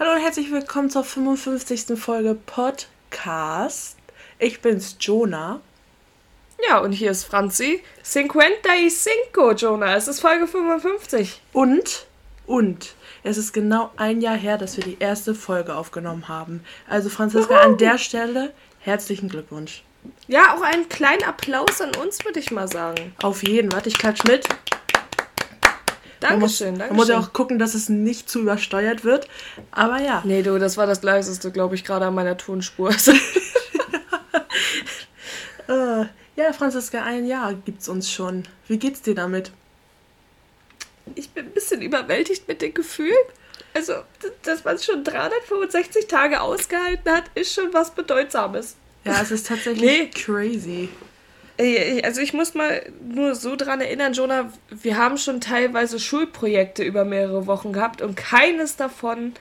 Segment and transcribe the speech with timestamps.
[0.00, 1.98] Hallo und herzlich willkommen zur 55.
[1.98, 3.96] Folge Podcast.
[4.38, 5.60] Ich bin's, Jonah.
[6.68, 7.82] Ja, und hier ist Franzi.
[8.04, 9.96] Cinquenta y cinco, Jonah.
[9.96, 11.42] Es ist Folge 55.
[11.52, 12.06] Und,
[12.46, 16.62] und, es ist genau ein Jahr her, dass wir die erste Folge aufgenommen haben.
[16.88, 17.64] Also, Franziska, Juhu.
[17.72, 19.82] an der Stelle herzlichen Glückwunsch.
[20.28, 23.16] Ja, auch einen kleinen Applaus an uns, würde ich mal sagen.
[23.20, 23.72] Auf jeden.
[23.72, 24.46] Warte, ich klatsch mit.
[26.20, 26.96] Man muss, Dankeschön, man dankeschön.
[26.96, 29.28] muss ja auch gucken, dass es nicht zu übersteuert wird.
[29.70, 30.22] Aber ja.
[30.24, 32.90] Nee, du, das war das leiseste, glaube ich, gerade an meiner Tonspur.
[35.68, 38.44] Äh, ja, Franziska, ein Jahr gibt's uns schon.
[38.68, 39.52] Wie geht's dir damit?
[41.14, 43.12] ich bin ein bisschen überwältigt mit den Gefühlen.
[43.74, 43.94] Also,
[44.42, 48.76] dass man es schon 365 Tage ausgehalten hat, ist schon was Bedeutsames.
[49.04, 50.10] Ja, es ist tatsächlich Nee.
[50.10, 50.88] crazy.
[52.04, 57.04] Also ich muss mal nur so dran erinnern, Jonah, wir haben schon teilweise Schulprojekte über
[57.04, 59.32] mehrere Wochen gehabt und keines davon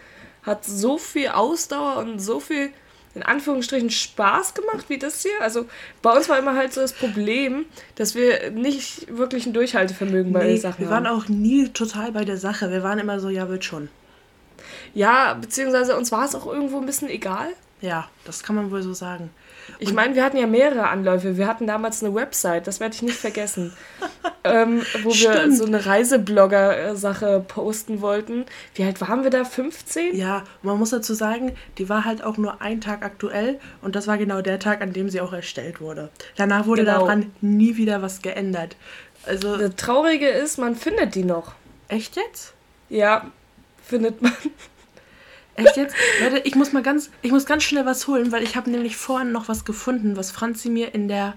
[0.42, 2.72] hat so viel Ausdauer und so viel,
[3.14, 5.40] in Anführungsstrichen, Spaß gemacht wie das hier.
[5.42, 5.66] Also
[6.02, 10.44] bei uns war immer halt so das Problem, dass wir nicht wirklich ein Durchhaltevermögen bei
[10.44, 11.22] Nee, den Sachen wir waren haben.
[11.22, 12.72] auch nie total bei der Sache.
[12.72, 13.90] Wir waren immer so, ja, wird schon.
[14.96, 17.50] Ja, beziehungsweise uns war es auch irgendwo ein bisschen egal.
[17.82, 19.30] Ja, das kann man wohl so sagen.
[19.80, 21.38] Ich meine, wir hatten ja mehrere Anläufe.
[21.38, 23.74] Wir hatten damals eine Website, das werde ich nicht vergessen,
[24.44, 25.58] ähm, wo wir Stimmt.
[25.58, 28.46] so eine Reiseblogger-Sache posten wollten.
[28.76, 29.44] Wie alt waren wir da?
[29.44, 30.16] 15?
[30.16, 33.96] Ja, und man muss dazu sagen, die war halt auch nur ein Tag aktuell und
[33.96, 36.10] das war genau der Tag, an dem sie auch erstellt wurde.
[36.36, 37.00] Danach wurde Genau.
[37.00, 38.76] daran nie wieder was geändert.
[39.26, 41.54] Also, Das Traurige ist, man findet die noch.
[41.90, 42.54] echt jetzt?
[42.90, 43.26] Ja,
[43.84, 44.32] findet man.
[45.58, 45.96] Echt jetzt?
[46.22, 48.96] Leute, ich muss mal ganz, ich muss ganz schnell was holen, weil ich habe nämlich
[48.96, 51.34] vorhin noch was gefunden, was Franzi mir in der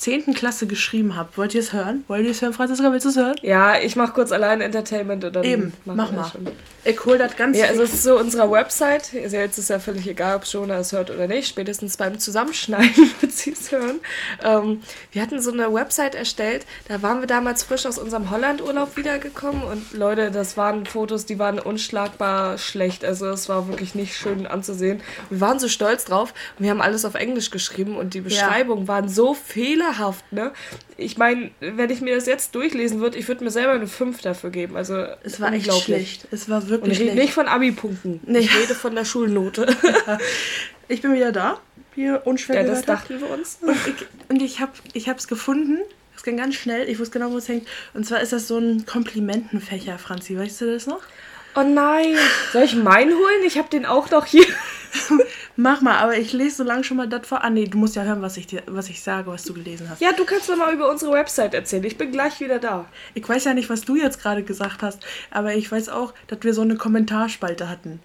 [0.00, 0.32] 10.
[0.32, 1.36] Klasse geschrieben hat.
[1.36, 2.04] Wollt ihr es hören?
[2.08, 2.90] Wollt ihr es hören, Franziska?
[2.90, 3.36] Willst du es hören?
[3.42, 6.24] Ja, ich mache kurz allein Entertainment und dann Eben, mach mal.
[6.30, 6.48] schon.
[6.82, 9.10] Ich hol das ganz Ja, also es ist so unserer Website.
[9.22, 11.46] Also jetzt ist ja völlig egal, ob Jonah es hört oder nicht.
[11.48, 14.00] Spätestens beim Zusammenschneiden wird sie es hören.
[14.42, 14.80] Ähm,
[15.12, 16.64] wir hatten so eine Website erstellt.
[16.88, 19.62] Da waren wir damals frisch aus unserem Hollandurlaub wiedergekommen.
[19.62, 23.04] Und Leute, das waren Fotos, die waren unschlagbar schlecht.
[23.04, 25.02] Also es war wirklich nicht schön anzusehen.
[25.28, 26.32] Wir waren so stolz drauf.
[26.58, 27.96] Und wir haben alles auf Englisch geschrieben.
[27.96, 29.34] Und die Beschreibungen waren so
[29.90, 30.32] fehlerhaft.
[30.32, 30.52] Ne?
[30.96, 34.20] Ich meine, wenn ich mir das jetzt durchlesen würde, ich würde mir selber eine 5
[34.22, 34.76] dafür geben.
[34.76, 36.28] Also es war echt schlecht.
[36.30, 37.24] Es war Und wirklich ich rede schlecht.
[37.26, 38.20] nicht von Abi-Punkten.
[38.26, 38.38] Nee.
[38.40, 39.66] Ich rede von der Schulnote.
[40.88, 41.60] Ich bin wieder da.
[41.94, 43.58] Hier unschwer ja, das dachten wir uns.
[43.60, 45.78] Und ich, und ich habe ich hab's gefunden.
[46.16, 46.88] Es ging ganz schnell.
[46.88, 47.68] Ich wusste genau, wo es hängt.
[47.94, 50.36] Und zwar ist das so ein Komplimentenfächer, Franzi.
[50.36, 51.02] Weißt du das noch?
[51.54, 52.16] Oh nein.
[52.52, 53.42] Soll ich meinen holen?
[53.46, 54.44] Ich habe den auch noch hier.
[55.62, 57.44] Mach mal, aber ich lese so lange schon mal das vor.
[57.44, 59.90] Ah, nee, du musst ja hören, was ich, dir, was ich sage, was du gelesen
[59.90, 60.00] hast.
[60.00, 61.84] Ja, du kannst doch mal über unsere Website erzählen.
[61.84, 62.86] Ich bin gleich wieder da.
[63.12, 66.38] Ich weiß ja nicht, was du jetzt gerade gesagt hast, aber ich weiß auch, dass
[66.42, 68.00] wir so eine Kommentarspalte hatten.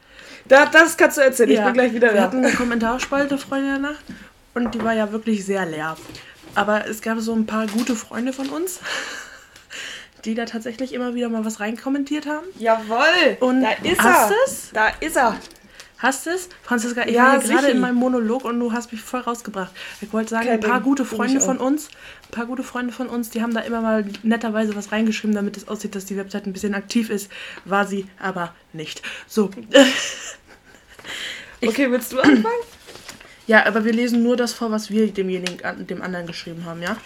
[0.49, 1.49] Da, das kannst du erzählen.
[1.51, 2.23] Ich Ja, bin gleich wieder Wir da.
[2.23, 4.03] hatten eine Kommentarspalte, Freunde der Nacht,
[4.53, 5.95] und die war ja wirklich sehr leer.
[6.55, 8.81] Aber es gab so ein paar gute Freunde von uns,
[10.25, 12.45] die da tatsächlich immer wieder mal was reinkommentiert haben.
[12.59, 13.37] Jawohl.
[13.39, 14.35] Und da ist hast er.
[14.45, 14.69] du's?
[14.73, 15.37] Da ist er.
[15.97, 16.49] Hast du es?
[16.63, 19.71] Franziska, ich Ja, war gerade in meinem Monolog und du hast mich voll rausgebracht.
[20.01, 20.83] Ich wollte sagen, Kein ein paar Ding.
[20.83, 21.87] gute Freunde von uns,
[22.27, 25.55] ein paar gute Freunde von uns, die haben da immer mal netterweise was reingeschrieben, damit
[25.57, 27.31] es aussieht, dass die Website ein bisschen aktiv ist.
[27.63, 29.01] War sie aber nicht.
[29.27, 29.49] So.
[31.61, 32.45] Ich- Okay, willst du anfangen?
[33.47, 35.57] Ja, aber wir lesen nur das vor, was wir demjenigen,
[35.87, 36.97] dem anderen geschrieben haben, ja?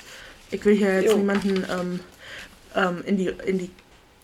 [0.52, 1.18] Ich will hier jetzt Jo.
[1.18, 2.00] niemanden ähm,
[2.76, 3.70] ähm, in, die, in, die,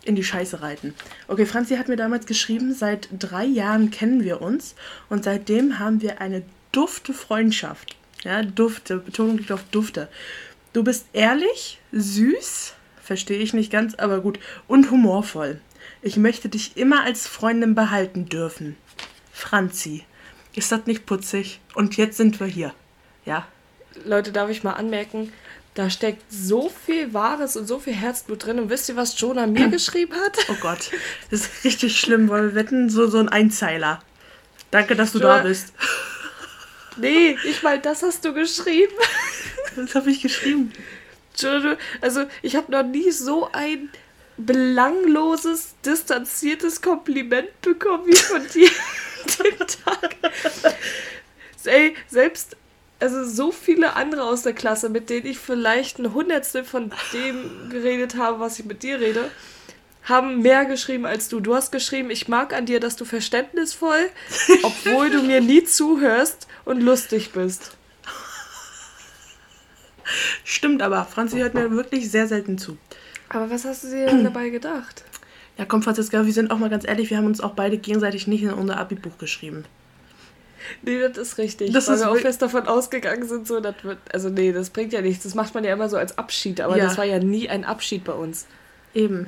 [0.05, 0.93] in die Scheiße reiten.
[1.27, 4.75] Okay, Franzi hat mir damals geschrieben, seit drei Jahren kennen wir uns
[5.09, 7.95] und seitdem haben wir eine dufte Freundschaft.
[8.23, 10.07] Ja, dufte, Betonung liegt auf dufte.
[10.73, 15.59] Du bist ehrlich, süß, verstehe ich nicht ganz, aber gut, und humorvoll.
[16.01, 18.75] Ich möchte dich immer als Freundin behalten dürfen.
[19.31, 20.03] Franzi.
[20.55, 21.59] Ist das nicht putzig?
[21.73, 22.73] Und jetzt sind wir hier.
[23.25, 23.47] Ja.
[24.05, 25.31] Leute, darf ich mal anmerken,
[25.75, 28.59] da steckt so viel Wahres und so viel Herzblut drin.
[28.59, 30.37] Und wisst ihr, was Jonah mir geschrieben hat?
[30.49, 30.89] Oh Gott.
[31.29, 34.01] Das ist richtig schlimm, weil wir wetten, so, so ein Einzeiler.
[34.71, 35.47] Danke, dass du da Sure.
[35.49, 35.73] bist.
[36.97, 38.93] Nee, ich meine, das hast du geschrieben.
[39.75, 40.71] Das habe ich geschrieben.
[41.99, 43.89] Also ich habe noch nie so ein
[44.37, 48.69] belangloses, distanziertes Kompliment bekommen wie von dir
[49.23, 50.15] an dem Tag.
[51.65, 52.55] Ey, selbst
[52.99, 57.69] also so viele andere aus der Klasse, mit denen ich vielleicht ein Hundertstel von dem
[57.69, 59.29] geredet habe, was ich mit dir rede,
[60.03, 61.39] haben mehr geschrieben als du.
[61.39, 64.09] Du hast geschrieben, ich mag an dir, dass du verständnisvoll,
[64.63, 67.75] obwohl du mir nie zuhörst und lustig bist.
[70.43, 72.77] Stimmt aber, Franzi hört mir wirklich sehr selten zu.
[73.29, 75.03] Aber was hast du dir dabei gedacht?
[75.57, 78.27] Ja, komm, Franziska, wir sind auch mal ganz ehrlich, wir haben uns auch beide gegenseitig
[78.27, 79.65] nicht in unser Abi-Buch geschrieben.
[80.81, 81.71] Nee, das ist richtig.
[81.71, 84.69] Das weil ist wir auch fest davon ausgegangen sind, so, das wird, also nee, das
[84.69, 85.23] bringt ja nichts.
[85.23, 86.85] Das macht man ja immer so als Abschied, aber Ja.
[86.85, 88.45] das war ja nie ein Abschied bei uns.
[88.93, 89.27] Eben.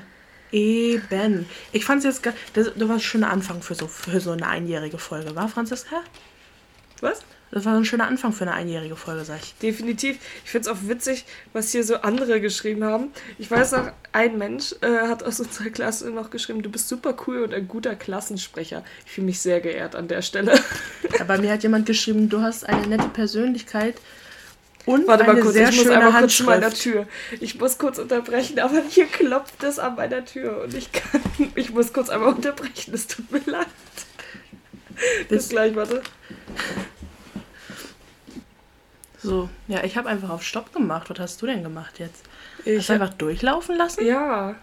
[0.52, 1.46] Eben.
[1.74, 2.34] Ich fand es jetzt gar.
[2.54, 5.98] Das, das war ein schöner Anfang für so, für so eine einjährige Folge, war, Franziska?
[7.02, 7.22] Was?
[7.50, 9.56] Das war ein schöner Anfang für eine einjährige Folge, sag ich.
[9.62, 10.18] Definitiv.
[10.44, 11.24] Ich finde es auch witzig,
[11.54, 13.12] was hier so andere geschrieben haben.
[13.40, 17.16] Ich weiß noch, ein Mensch äh, hat aus unserer Klasse noch geschrieben, du bist super
[17.26, 18.84] cool und ein guter Klassensprecher.
[19.06, 20.60] Ich fühle mich sehr geehrt an der Stelle.
[21.18, 23.96] Ja, bei mir hat jemand geschrieben, du hast eine nette Persönlichkeit
[24.86, 26.72] und Warte eine kurz, sehr ich muss schöne einmal kurz meiner.
[26.72, 27.08] Tür.
[27.40, 31.22] Ich muss kurz unterbrechen, aber hier klopft es an meiner Tür und ich kann.
[31.56, 33.68] Ich muss kurz einmal unterbrechen, es tut mir leid.
[35.30, 36.02] Bis Bis- gleich, warte.
[39.28, 41.10] So, ja, ich habe einfach auf Stopp gemacht.
[41.10, 42.24] Was hast du denn gemacht jetzt?
[42.64, 44.06] Ich Hast du einfach durchlaufen lassen?
[44.06, 44.56] Ja.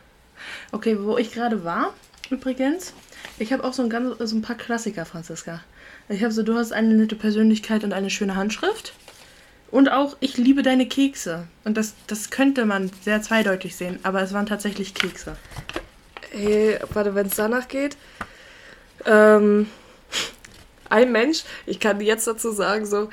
[0.73, 1.93] Okay, wo ich gerade war,
[2.31, 2.95] übrigens,
[3.39, 5.61] ich habe auch so ein, ganz, so ein paar Klassiker, Franziska.
[6.09, 8.95] Ich habe so, du hast eine nette Persönlichkeit und eine schöne Handschrift.
[9.71, 11.47] Und auch, ich liebe deine Kekse.
[11.65, 15.37] Und das, das könnte man sehr zweideutig sehen, aber es waren tatsächlich Kekse.
[16.31, 17.97] Hey, warte, wenn es danach geht.
[19.05, 19.69] Ähm,
[20.89, 23.11] ein Mensch, ich kann jetzt dazu sagen, so,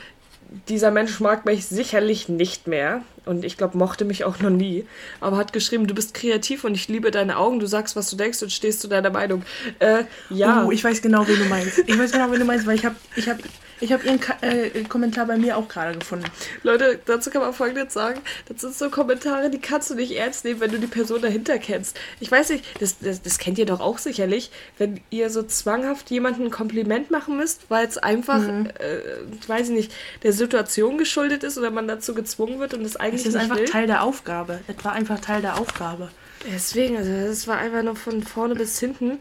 [0.67, 3.01] dieser Mensch mag mich sicherlich nicht mehr.
[3.25, 4.85] Und ich glaube, mochte mich auch noch nie.
[5.19, 7.59] Aber hat geschrieben, du bist kreativ und ich liebe deine Augen.
[7.59, 9.43] Du sagst, was du denkst und stehst zu deiner Meinung.
[9.79, 10.65] Äh, ja.
[10.65, 11.79] Oh, ich weiß genau, wen du meinst.
[11.85, 13.37] Ich weiß genau, wen du meinst, weil ich habe ich hab,
[13.81, 16.25] ich hab ihren Ka äh, Kommentar bei mir auch gerade gefunden.
[16.63, 18.21] Leute, dazu kann man folgendes sagen.
[18.47, 21.57] Das sind so Kommentare, die kannst du nicht ernst nehmen, wenn du die Person dahinter
[21.57, 21.99] kennst.
[22.19, 26.11] Ich weiß nicht, das, das, das kennt ihr doch auch sicherlich, wenn ihr so zwanghaft
[26.11, 28.99] jemandem ein Kompliment machen müsst, weil es einfach, äh,
[29.39, 29.93] ich weiß ich nicht,
[30.23, 33.43] der Situation geschuldet ist oder man dazu gezwungen wird und es eigentlich Es ist nicht
[33.43, 33.65] einfach will.
[33.65, 34.59] Teil der Aufgabe.
[34.67, 36.11] Es war einfach Teil der Aufgabe.
[36.51, 39.19] Deswegen, also das war einfach nur von vorne bis hinten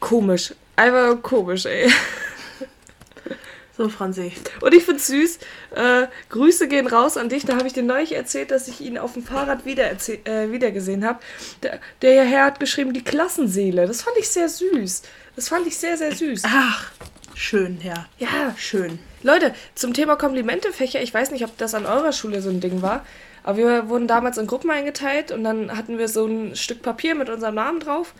[0.00, 0.54] komisch.
[0.76, 1.90] Einfach komisch, ey.
[3.76, 4.32] So, Franzi.
[4.60, 5.38] Und ich find's süß.
[5.74, 7.44] Äh, Grüße gehen raus an dich.
[7.44, 11.04] Da habe ich dir neulich erzählt, dass ich ihn auf dem Fahrrad wieder äh, wiedergesehen
[11.04, 11.18] habe.
[11.62, 13.86] Der, der Herr hat geschrieben, die Klassenseele.
[13.86, 15.02] Das fand ich sehr süß.
[15.34, 16.42] Das fand ich sehr, sehr süß.
[16.46, 16.92] Ach,
[17.34, 18.06] schön, ja.
[18.18, 19.00] Ja, Schön.
[19.24, 21.02] Leute, zum Thema Komplimentefächer.
[21.02, 23.04] Ich weiß nicht, ob das an eurer Schule so ein Ding war.
[23.42, 27.14] Aber wir wurden damals in Gruppen eingeteilt und dann hatten wir so ein Stück Papier
[27.14, 28.14] mit unserem Namen drauf.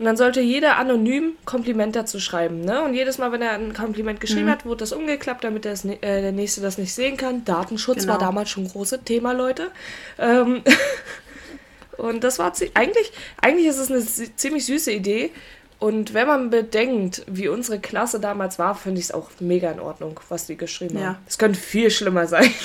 [0.00, 2.62] Und dann sollte jeder anonym Kompliment dazu schreiben.
[2.62, 2.82] Ne?
[2.82, 4.50] Und jedes Mal, wenn er ein Kompliment geschrieben Mhm.
[4.50, 7.44] hat, wurde das umgeklappt, damit das, äh, der Nächste das nicht sehen kann.
[7.44, 8.14] Datenschutz Genau.
[8.14, 9.70] war damals schon ein großes Thema, Leute.
[10.18, 10.62] Ähm
[11.98, 13.12] und das war eigentlich,
[13.42, 14.02] eigentlich ist es eine
[14.36, 15.32] ziemlich süße Idee.
[15.78, 19.80] Und wenn man bedenkt, wie unsere Klasse damals war, finde ich es auch mega in
[19.80, 21.04] Ordnung, was die geschrieben Ja.
[21.08, 21.16] haben.
[21.26, 22.50] Es könnte viel schlimmer sein.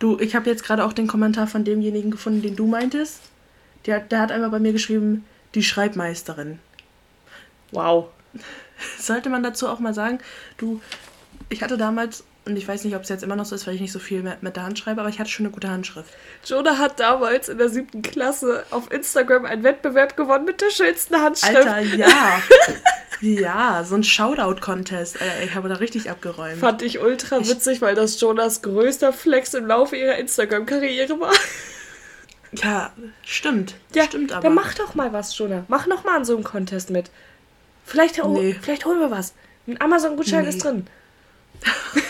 [0.00, 3.20] Du, ich habe jetzt gerade auch den Kommentar von demjenigen gefunden, den du meintest.
[3.86, 5.24] Der, der hat einmal bei mir geschrieben,
[5.54, 6.58] die Schreibmeisterin.
[7.72, 8.08] Wow.
[8.98, 10.18] Sollte man dazu auch mal sagen,
[10.56, 10.80] du,
[11.48, 13.74] ich hatte damals, und ich weiß nicht, ob es jetzt immer noch so ist, weil
[13.74, 16.12] ich nicht so viel mit, der Hand schreibe, aber ich hatte schon eine gute Handschrift.
[16.44, 21.16] Jonah hat damals in der siebten Klasse auf Instagram einen Wettbewerb gewonnen mit der schönsten
[21.16, 21.56] Handschrift.
[21.56, 22.42] Alter, ja.
[23.20, 25.20] ja, so ein Shoutout-Contest.
[25.20, 26.58] Äh, Ich habe da richtig abgeräumt.
[26.58, 31.32] Fand ich ultra witzig, weil das Jonas größter Flex im Laufe ihrer Instagram-Karriere war.
[32.52, 32.92] Ja,
[33.24, 33.74] stimmt.
[33.94, 34.42] Ja, stimmt aber.
[34.42, 35.64] Dann mach doch mal was, Jonah.
[35.68, 37.10] Mach noch mal an so einem Contest mit.
[37.84, 38.56] Vielleicht, Nee.
[38.60, 39.34] vielleicht holen wir was.
[39.66, 40.48] Ein Amazon-Gutschein Nee.
[40.50, 40.86] ist drin.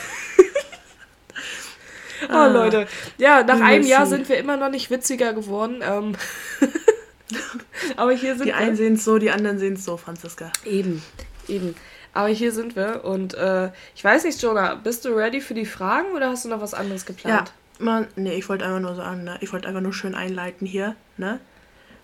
[2.29, 2.47] oh, Ah.
[2.47, 2.87] Leute.
[3.19, 5.83] Ja, nach einem Jahr sind wir immer noch nicht witziger geworden.
[5.83, 6.17] Ähm
[7.97, 8.57] Aber hier sind die wir.
[8.57, 10.53] einen sehen es so, die anderen sehen es so, Franziska.
[10.65, 11.03] Eben,
[11.49, 11.75] eben.
[12.15, 15.65] Aber hier sind wir und äh, ich weiß nicht, Jonah, bist du ready für die
[15.65, 17.53] Fragen oder hast du noch was anderes Ja, geplant?
[17.79, 19.39] man, nee, ich wollte einfach nur sagen, ne?
[19.41, 21.41] Ich wollte einfach nur schön einleiten hier, ne?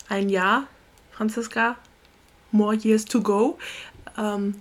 [0.09, 0.66] Ein Jahr,
[1.12, 1.76] Franziska,
[2.52, 3.59] more years to go.
[4.17, 4.55] Ähm,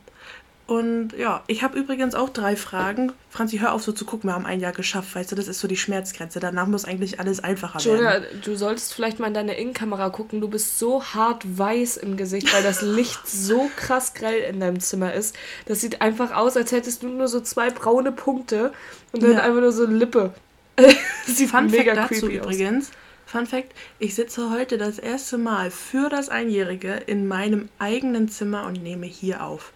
[0.67, 3.13] und ja, ich habe übrigens auch drei Fragen.
[3.29, 5.61] Franzi, hör auf so zu gucken, wir haben ein Jahr geschafft, weißt du, das ist
[5.61, 6.41] so die Schmerzgrenze.
[6.41, 8.41] Danach muss eigentlich alles einfacher Jonah, werden.
[8.43, 10.41] du solltest vielleicht mal in deine Innenkamera gucken.
[10.41, 14.81] Du bist so hart weiß im Gesicht, weil das Licht so krass grell in deinem
[14.81, 15.37] Zimmer ist.
[15.67, 18.73] Das sieht einfach aus, als hättest du nur so zwei braune Punkte
[19.13, 19.39] und dann Ja.
[19.43, 20.33] einfach nur so eine Lippe.
[20.75, 20.93] das
[21.27, 22.57] sieht Fun mega Fact dazu aus.
[23.27, 28.65] Fun Fact, ich sitze heute das erste Mal für das Einjährige in meinem eigenen Zimmer
[28.65, 29.73] und nehme hier auf.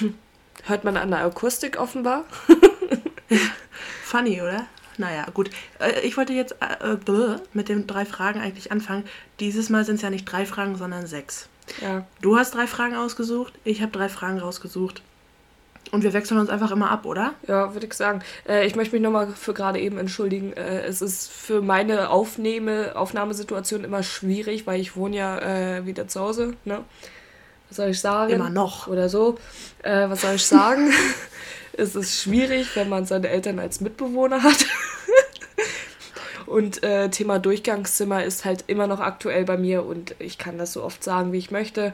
[0.64, 2.24] Hört man an der Akustik offenbar?
[4.04, 4.66] Funny, oder?
[4.96, 5.50] Naja, gut.
[5.80, 9.04] Äh, Ich wollte jetzt äh, äh, mit den drei Fragen eigentlich anfangen.
[9.38, 11.50] Dieses Mal sind es ja nicht drei Fragen, sondern sechs.
[11.82, 12.06] Ja.
[12.22, 15.02] Du hast drei Fragen ausgesucht, ich habe drei Fragen rausgesucht.
[15.90, 17.34] Und wir wechseln uns einfach immer ab, oder?
[17.46, 18.22] Ja, würde ich sagen.
[18.48, 20.52] Äh, ich möchte mich nochmal für gerade eben entschuldigen.
[20.52, 26.08] Äh, es ist für meine Aufnahme, Aufnahmesituation immer schwierig, weil ich wohne ja äh, wieder
[26.08, 26.54] zu Hause.
[26.64, 26.80] Ne?
[27.68, 28.32] Was soll ich sagen?
[28.32, 28.88] Immer noch.
[28.88, 29.38] Oder so.
[29.82, 30.92] Äh, was soll ich sagen?
[31.76, 34.66] es ist schwierig, wenn man seine Eltern als Mitbewohner hat.
[36.46, 40.72] und äh, Thema Durchgangszimmer ist halt immer noch aktuell bei mir und ich kann das
[40.72, 41.92] so oft sagen, wie ich möchte.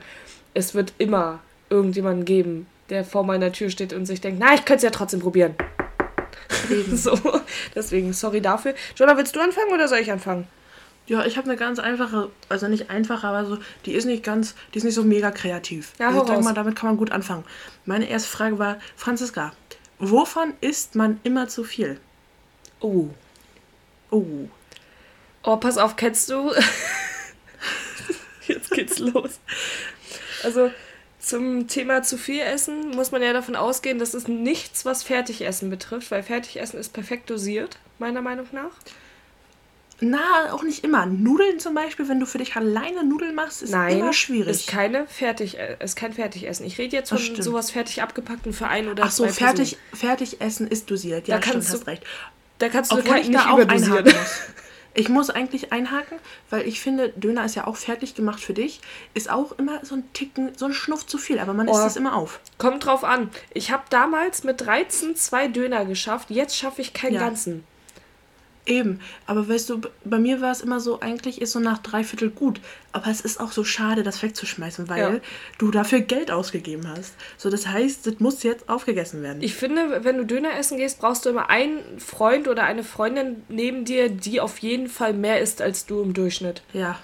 [0.55, 4.65] Es wird immer irgendjemanden geben, der vor meiner Tür steht und sich denkt, na, ich
[4.65, 5.55] könnte es ja trotzdem probieren.
[6.93, 7.19] so,
[7.75, 8.75] deswegen sorry dafür.
[8.97, 10.47] Jonah, willst du anfangen oder soll ich anfangen?
[11.07, 14.55] Ja, ich habe eine ganz einfache, also nicht einfache, aber so, die ist nicht ganz,
[14.73, 15.93] die ist nicht so mega kreativ.
[15.99, 17.45] Ja, also ich denke mal, damit kann man gut anfangen.
[17.85, 19.53] Meine erste Frage war, Franziska,
[19.99, 21.99] wovon isst man immer zu viel?
[22.81, 23.09] Oh.
[24.11, 24.49] Oh.
[25.43, 26.53] Oh, pass auf, kennst du?
[28.47, 29.41] Jetzt geht's los.
[30.43, 30.71] Also
[31.21, 35.69] zum Thema zu viel essen muss man ja davon ausgehen, dass es nichts, was Fertigessen
[35.71, 38.71] betrifft, weil Fertigessen ist perfekt dosiert, meiner Meinung nach.
[40.03, 41.05] Na, auch nicht immer.
[41.05, 44.49] Nudeln zum Beispiel, wenn du für dich alleine Nudeln machst, ist Nein, immer schwierig.
[44.49, 46.65] ist keine fertig, äh, ist kein Fertigessen.
[46.65, 50.01] Ich rede jetzt von sowas fertig abgepackten für ein oder Ach so, zwei fertig, Personen.
[50.01, 51.29] fertig essen ist dosiert.
[51.29, 52.03] Ja, Da stimmt, kannst du- hast recht.
[52.57, 54.05] Da kannst du Obwohl kein, ich nicht da auch überdosieren.
[54.95, 56.19] Ich muss eigentlich einhaken,
[56.51, 58.81] weil ich finde, Döner ist ja auch fertig gemacht für dich.
[59.15, 61.87] Ist auch immer so ein Ticken, so ein Schnuff zu viel, aber man isst Oh.
[61.87, 62.41] es immer auf.
[62.59, 63.31] Kommt drauf an.
[63.55, 66.31] Ich habe damals mit 13 zwei Döner geschafft.
[66.31, 67.21] Jetzt schaffe ich keinen Ja.
[67.21, 67.65] ganzen.
[68.71, 72.31] Eben, aber weißt du, bei mir war es immer so, eigentlich ist so nach dreiviertel
[72.31, 72.61] gut.
[72.93, 75.21] Aber es ist auch so schade, das wegzuschmeißen, weil Ja.
[75.59, 77.15] du dafür Geld ausgegeben hast.
[77.37, 79.43] So, das heißt, das muss jetzt aufgegessen werden.
[79.43, 83.43] Ich finde, wenn du Döner essen gehst, brauchst du immer einen Freund oder eine Freundin
[83.49, 86.63] neben dir, die auf jeden Fall mehr isst als du im Durchschnitt.
[86.73, 86.99] ja,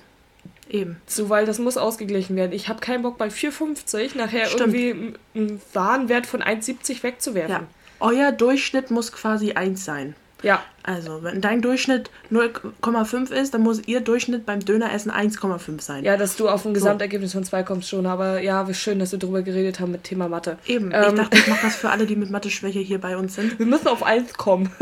[0.71, 0.97] eben.
[1.07, 2.53] So, weil das muss ausgeglichen werden.
[2.53, 4.75] Ich habe keinen Bock bei 4,50 nachher Stimmt.
[4.75, 7.51] irgendwie einen Warenwert von 1,70 wegzuwerfen.
[7.51, 7.67] Ja.
[8.01, 10.15] Euer Durchschnitt muss quasi 1 sein.
[10.43, 10.63] Ja.
[10.83, 16.05] Also, wenn dein Durchschnitt 0,5 ist, dann muss ihr Durchschnitt beim Döneressen 1,5 sein.
[16.05, 18.07] Ja, dass du auf ein Gesamtergebnis von 2 kommst schon.
[18.07, 20.59] Aber ja, wie schön, dass wir drüber geredet haben mit Thema Mathe.
[20.67, 23.35] Eben, ich Ähm, dachte, ich mache das für alle, die mit Mathe-Schwäche hier bei uns
[23.35, 23.59] sind.
[23.59, 24.71] Wir müssen auf 1 kommen.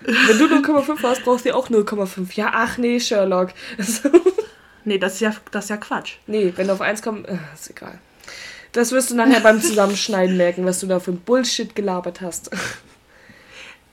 [0.00, 2.34] Wenn du 0,5 hast, brauchst du auch 0,5.
[2.34, 3.50] Ja, ach nee, Sherlock.
[4.84, 6.14] Nee, das ist ja, das ist ja Quatsch.
[6.26, 7.98] nee, wenn du auf 1 kommst, äh, ist egal.
[8.72, 12.50] Das wirst du nachher beim Zusammenschneiden merken, was du da für Bullshit gelabert hast.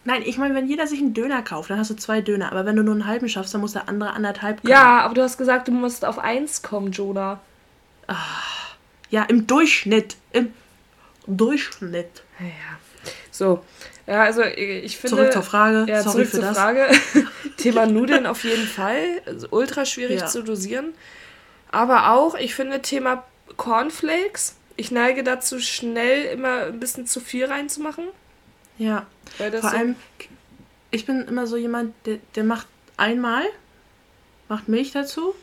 [0.07, 2.51] Nein, ich meine, wenn jeder sich einen Döner kauft, dann hast du zwei Döner.
[2.51, 4.71] Aber wenn du nur einen halben schaffst, dann muss der andere anderthalb können.
[4.71, 7.41] Ja, aber du hast gesagt, du musst auf 1 kommen, Jonah.
[9.09, 10.15] Ja, im Durchschnitt.
[10.31, 10.53] Im
[11.25, 12.23] Durchschnitt.
[12.39, 12.45] Ja.
[13.31, 13.63] So.
[14.07, 15.17] Ja, also ich finde.
[15.17, 15.85] Zurück zur Frage.
[15.87, 16.57] Ja, Sorry zurück für zur das.
[16.57, 16.87] Frage.
[17.57, 19.03] Thema Nudeln auf jeden Fall.
[19.25, 20.27] Also ultra schwierig Ja.
[20.27, 20.93] zu dosieren.
[21.71, 23.23] Aber auch, ich finde, Thema
[23.57, 24.55] Cornflakes.
[24.75, 28.05] Ich neige dazu, schnell immer ein bisschen zu viel reinzumachen.
[28.77, 29.05] Ja.
[29.37, 29.95] Vor so, allem,
[30.91, 32.67] ich bin immer so jemand, der, der macht
[32.97, 33.43] einmal,
[34.49, 35.33] macht Milch dazu,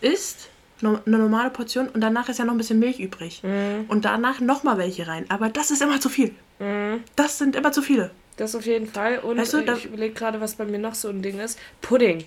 [0.00, 0.48] isst
[0.80, 3.42] no, eine normale Portion und danach ist ja noch ein bisschen Milch übrig.
[3.42, 3.86] Mhm.
[3.88, 5.26] Und danach nochmal welche rein.
[5.28, 6.34] Aber das ist immer zu viel.
[6.58, 7.02] Mhm.
[7.16, 8.10] Das sind immer zu viele.
[8.36, 9.18] Das auf jeden Fall.
[9.20, 11.58] Und Weißt du, ich überlege gerade, was bei mir noch so ein Ding ist.
[11.80, 12.24] Pudding.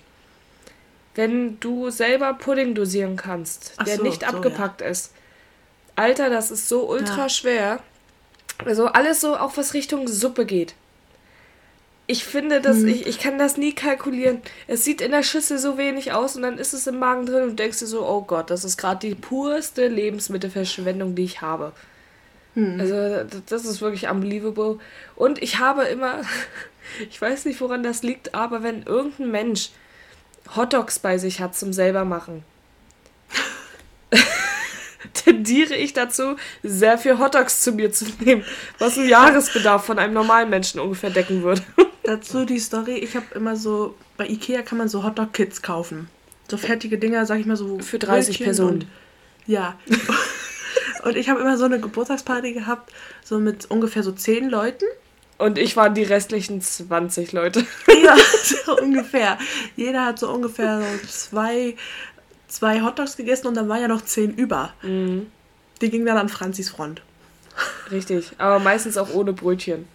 [1.15, 5.13] Wenn du selber Pudding dosieren kannst, Ach der so, nicht so, abgepackt ist.
[5.95, 7.29] Alter, das ist so ultra Ja.
[7.29, 7.83] schwer.
[8.65, 10.73] Also alles so, auch was Richtung Suppe geht.
[12.07, 12.87] Ich finde, dass Hm.
[12.87, 14.41] ich, ich kann das nie kalkulieren.
[14.67, 17.43] Es sieht in der Schüssel so wenig aus und dann ist es im Magen drin
[17.43, 21.71] und denkst dir so, oh Gott, das ist gerade die purste Lebensmittelverschwendung, die ich habe.
[22.55, 22.79] Hm.
[22.79, 24.79] Also das ist wirklich unbelievable.
[25.15, 26.21] Und ich habe immer,
[27.09, 29.69] ich weiß nicht, woran das liegt, aber wenn irgendein Mensch
[30.55, 32.43] Hotdogs bei sich hat zum selber machen,
[35.13, 38.43] tendiere ich dazu, sehr viel Hotdogs zu mir zu nehmen,
[38.77, 41.61] was einen Jahresbedarf von einem normalen Menschen ungefähr decken würde.
[42.03, 46.09] Dazu die Story, ich habe immer so, bei Ikea kann man so Hotdog-Kits kaufen.
[46.49, 47.79] So fertige Dinger, sag ich mal so.
[47.79, 48.73] Für 30 Brötchen Personen.
[48.73, 48.87] Und,
[49.45, 49.77] ja.
[51.03, 52.91] und ich habe immer so eine Geburtstagsparty gehabt,
[53.23, 54.85] so mit ungefähr so 10 Leuten.
[55.39, 57.65] Und ich waren die restlichen 20 Leute.
[58.03, 59.37] Ja, so ungefähr.
[59.77, 61.75] Jeder hat so ungefähr so zwei,
[62.49, 64.73] zwei Hotdogs gegessen und dann waren ja noch 10 über.
[64.81, 65.27] Mhm.
[65.81, 67.01] Die gingen dann an Franzis Front.
[67.91, 69.87] Richtig, aber meistens auch ohne Brötchen.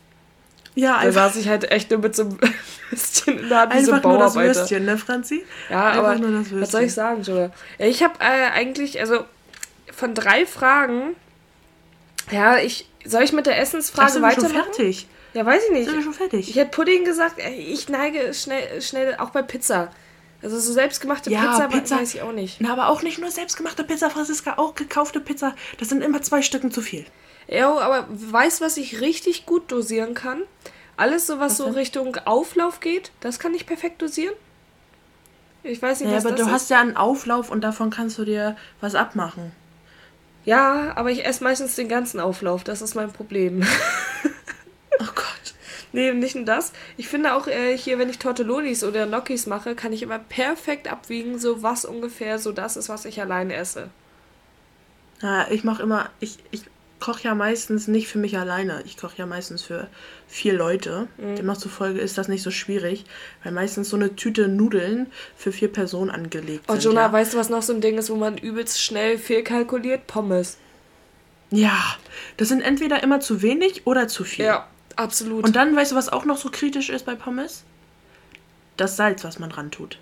[0.74, 2.38] Ja, Da einfach, saß ich halt echt nur mit so einem
[2.90, 4.60] Würstchen in der Hand, wie so ein einfach nur das Bauarbeiter.
[4.60, 5.44] Würstchen, ne, Franzi?
[5.70, 7.50] Ja, Einfach aber was soll ich sagen, Jola?
[7.78, 9.24] Ja, ich habe äh, eigentlich, also
[9.92, 11.14] von drei Fragen,
[12.30, 14.72] ja, ich, soll ich mit der Ach, Essensfrage sind wir schon weitermachen?
[14.74, 15.06] fertig?
[15.34, 15.84] Ja, weiß ich nicht.
[15.86, 16.48] Sind wir schon fertig?
[16.48, 19.90] Ich hätte Pudding gesagt, ich neige schnell, schnell auch bei Pizza.
[20.44, 22.60] Also so selbstgemachte Ja, Pizza, Pizza- weiß ich auch nicht.
[22.60, 25.56] Na, aber auch nicht nur selbstgemachte Pizza, Franziska, auch gekaufte Pizza.
[25.78, 27.06] Das sind immer zwei Stücken zu viel.
[27.48, 30.42] Ja, aber weißt was ich richtig gut dosieren kann?
[30.96, 31.74] Alles so, was, Was so denn?
[31.74, 34.34] Richtung Auflauf geht, das kann ich perfekt dosieren.
[35.62, 36.52] Ich weiß nicht, Ja, was aber das du ist.
[36.54, 39.50] hast ja einen Auflauf und davon kannst du dir was abmachen.
[40.44, 42.64] Ja, aber ich esse meistens den ganzen Auflauf.
[42.64, 43.66] Das ist mein Problem.
[45.00, 45.54] Oh Gott.
[45.94, 46.72] Nee, nicht nur das.
[46.96, 50.90] Ich finde auch äh, hier, wenn ich Tortellonis oder Gnocchis mache, kann ich immer perfekt
[50.90, 53.88] abwiegen, so was ungefähr so das ist, was ich alleine esse.
[55.22, 56.64] Ja, ich mache immer, ich, ich
[57.00, 58.82] koche ja meistens nicht für mich alleine.
[58.86, 59.88] Ich koche ja meistens für
[60.26, 61.06] vier Leute.
[61.18, 61.36] Mhm.
[61.36, 63.04] Demnach zufolge ist das nicht so schwierig,
[63.42, 66.90] weil meistens so eine Tüte Nudeln für vier Personen angelegt Und sind.
[66.90, 67.12] Jonah, ja.
[67.12, 70.06] weißt du, was noch so ein Ding ist, wo man übelst schnell fehlkalkuliert?
[70.06, 70.56] Pommes.
[71.50, 71.78] ja,
[72.36, 74.46] das sind entweder immer zu wenig oder zu viel.
[74.46, 75.44] Ja, absolut.
[75.44, 77.64] Und dann, weißt du, was auch noch so kritisch ist bei Pommes?
[78.76, 79.98] Das Salz, was man ran tut.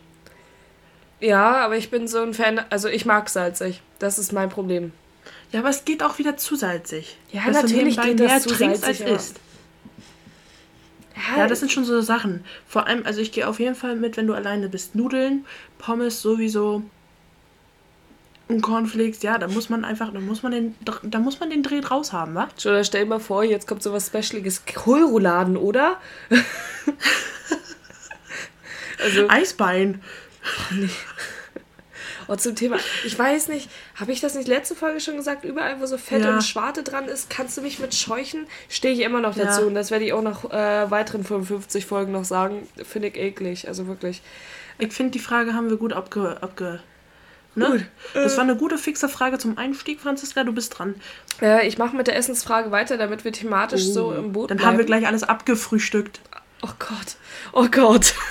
[1.20, 3.82] ja, aber ich bin so ein Fan, also ich mag salzig.
[3.99, 4.92] Das ist mein Problem.
[5.52, 7.16] Ja, aber es geht auch wieder zu salzig.
[7.30, 9.40] Ja, Dass du natürlich nebenbei geht das mehr zu trinkst, salzig, als isst.
[11.37, 12.44] Ja, das sind schon so Sachen.
[12.66, 14.94] Vor allem, also ich gehe auf jeden Fall mit, wenn du alleine bist.
[14.94, 15.44] Nudeln,
[15.78, 16.82] Pommes sowieso.
[18.52, 21.62] Und Cornflakes, ja, da muss man einfach, da muss man den, da muss man den
[21.62, 22.49] Dreh draus haben, wa?
[22.59, 24.62] Jonah, stell dir mal vor, jetzt kommt sowas Specialiges.
[24.66, 25.99] Kohlrouladen, oder?
[29.02, 30.02] also, Eisbein.
[32.26, 35.44] Und zum Thema, ich weiß nicht, habe ich das nicht letzte Folge schon gesagt?
[35.44, 36.35] Überall, wo so Fett Ja.
[36.35, 38.47] und Schwarte dran ist, kannst du mich mit scheuchen?
[38.68, 39.47] Stehe ich immer noch Ja.
[39.47, 39.62] dazu.
[39.62, 42.68] Und das werde ich auch nach äh, weiteren 55 Folgen noch sagen.
[42.85, 43.66] Finde ich eklig.
[43.68, 44.23] Also wirklich.
[44.78, 46.38] Ich finde, die Frage haben wir gut abge...
[46.42, 46.80] abge
[47.54, 47.87] ne?
[48.14, 50.44] Das war eine gute, fixe Frage zum Einstieg, Franziska.
[50.44, 50.94] Du bist dran.
[51.40, 54.71] Äh, ich mache mit der Essensfrage weiter, damit wir thematisch so im Boot Dann bleiben.
[54.73, 56.21] haben wir gleich alles abgefrühstückt.
[56.62, 57.16] Oh Gott.
[57.52, 58.14] Oh Gott.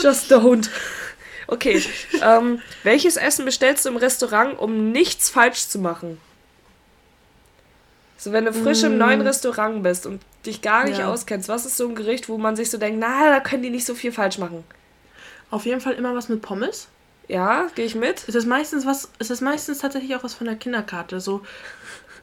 [0.00, 0.68] Just don't.
[1.46, 1.82] Okay.
[2.22, 6.20] Ähm, welches Essen bestellst du im Restaurant, um nichts falsch zu machen?
[8.16, 11.02] So, wenn du frisch im neuen Restaurant bist und dich gar nicht Mm.
[11.02, 11.12] Ja.
[11.12, 13.70] auskennst, was ist so ein Gericht, wo man sich so denkt, na, da können die
[13.70, 14.64] nicht so viel falsch machen?
[15.50, 16.88] Auf jeden Fall immer was mit Pommes.
[17.28, 18.24] Ja, gehe ich mit?
[18.26, 21.20] Es ist meistens was, es ist meistens tatsächlich auch was von der Kinderkarte.
[21.20, 21.42] So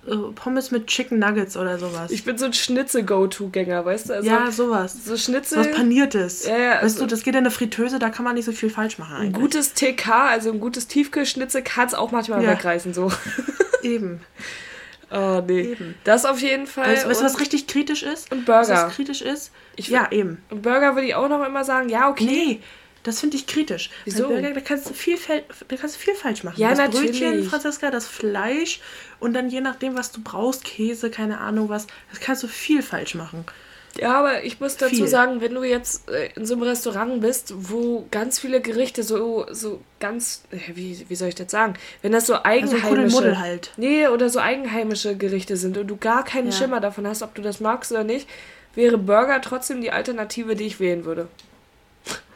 [0.08, 2.10] äh, Pommes mit Chicken Nuggets oder sowas.
[2.12, 4.14] Ich bin so ein Schnitzel-Go-To-Gänger, weißt du?
[4.16, 5.06] Also, ja, sowas.
[5.06, 5.60] so Schnitzel.
[5.60, 6.46] Was paniertes.
[6.46, 8.52] Ja, ja, weißt also- du, das geht in eine Fritteuse, da kann man nicht so
[8.52, 9.42] viel falsch machen ein eigentlich.
[9.42, 12.52] gutes TK, also ein gutes Tiefkühlschnitzel, kann es auch manchmal Ja.
[12.52, 13.12] wegreißen, so.
[13.84, 14.22] Eben.
[15.12, 15.62] Oh, nee.
[15.62, 15.94] Eben.
[16.04, 16.88] Das auf jeden Fall.
[16.92, 18.32] Weißt, weißt du, was richtig kritisch ist?
[18.32, 18.88] und Burger.
[18.88, 19.52] Was kritisch ist?
[19.76, 20.44] Ich ja, eben.
[20.50, 22.26] und Burger würde ich auch noch immer sagen, ja, okay.
[22.26, 22.62] Nee,
[23.06, 23.90] das finde ich kritisch.
[24.04, 24.28] Wieso?
[24.28, 25.18] Bei Burger, da kannst du viel,
[25.68, 26.60] da kannst du viel falsch machen.
[26.60, 27.20] Ja, das natürlich.
[27.20, 28.82] Brötchen, Franziska, das Fleisch
[29.20, 32.82] und dann je nachdem, was du brauchst, Käse, keine Ahnung was, das kannst du viel
[32.82, 33.46] falsch machen.
[33.98, 35.08] Ja, aber ich muss dazu Viel.
[35.08, 39.46] sagen, wenn du jetzt äh, in so einem Restaurant bist, wo ganz viele Gerichte so,
[39.52, 41.76] so ganz, äh, wie, wie soll ich das sagen?
[42.02, 42.88] Wenn das so Also eigenheimische...
[42.90, 43.72] Kuddelmuddel halt.
[43.78, 46.52] Nee, oder so eigenheimische Gerichte sind und du gar keinen Ja.
[46.52, 48.28] Schimmer davon hast, ob du das magst oder nicht,
[48.74, 51.30] wäre Burger trotzdem die Alternative, die ich wählen würde.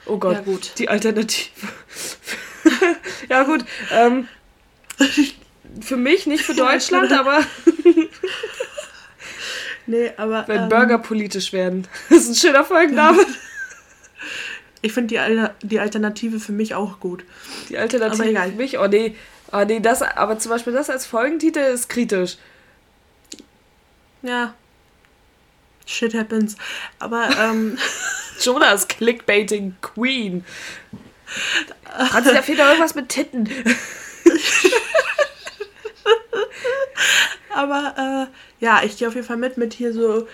[0.09, 0.71] Oh Gott, Ja, gut.
[0.77, 1.49] die Alternative.
[3.29, 4.27] ja gut, ähm,
[5.81, 7.43] für mich, nicht für Deutschland, aber
[9.85, 11.87] Nee, aber wenn ähm, Burger politisch werden.
[12.09, 13.25] Das ist ein schöner Folgenname.
[14.81, 17.23] ich finde die, Alter- die Alternative für mich auch gut.
[17.69, 19.15] Die Alternative für mich, oh nee,
[19.51, 22.37] oh nee, das, aber zum Beispiel das als Folgentitel ist kritisch.
[24.21, 24.53] Ja.
[25.87, 26.55] Shit happens.
[26.99, 27.77] Aber ähm,
[28.41, 30.45] Jonas Clickbaiting Queen.
[32.09, 33.49] Franzi, da fehlt doch irgendwas mit Titten.
[37.53, 40.27] Aber äh, ja, ich gehe auf jeden Fall mit, mit hier so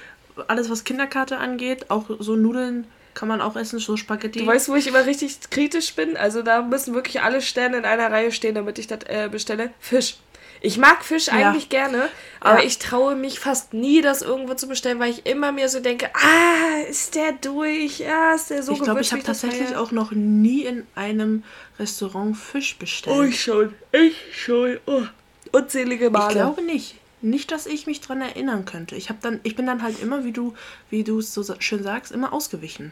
[0.47, 1.89] alles, was Kinderkarte angeht.
[1.89, 4.39] Auch so Nudeln kann man auch essen, so Spaghetti.
[4.39, 6.17] Du weißt, wo ich immer richtig kritisch bin?
[6.17, 9.71] Also da müssen wirklich alle Sterne in einer Reihe stehen, damit ich das äh, bestelle.
[9.79, 10.17] Fisch.
[10.65, 11.33] Ich mag Fisch Ja.
[11.33, 12.65] eigentlich gerne, aber Ja.
[12.65, 16.09] ich traue mich fast nie, das irgendwo zu bestellen, weil ich immer mir so denke,
[16.15, 17.99] ah, ist der durch?
[17.99, 21.43] Ja, ist der so ich glaube, ich habe tatsächlich auch noch nie in einem
[21.77, 23.15] Restaurant Fisch bestellt.
[23.15, 23.75] Oh, ich schon.
[23.91, 24.79] Ich schon.
[24.87, 25.03] Oh.
[25.51, 26.29] Unzählige Male.
[26.29, 26.95] ich glaube nicht.
[27.21, 28.95] Nicht, dass ich mich dran erinnern könnte.
[28.95, 30.53] Ich, hab dann, ich bin dann halt immer, wie du
[30.89, 32.91] wie du es so schön sagst, immer ausgewichen.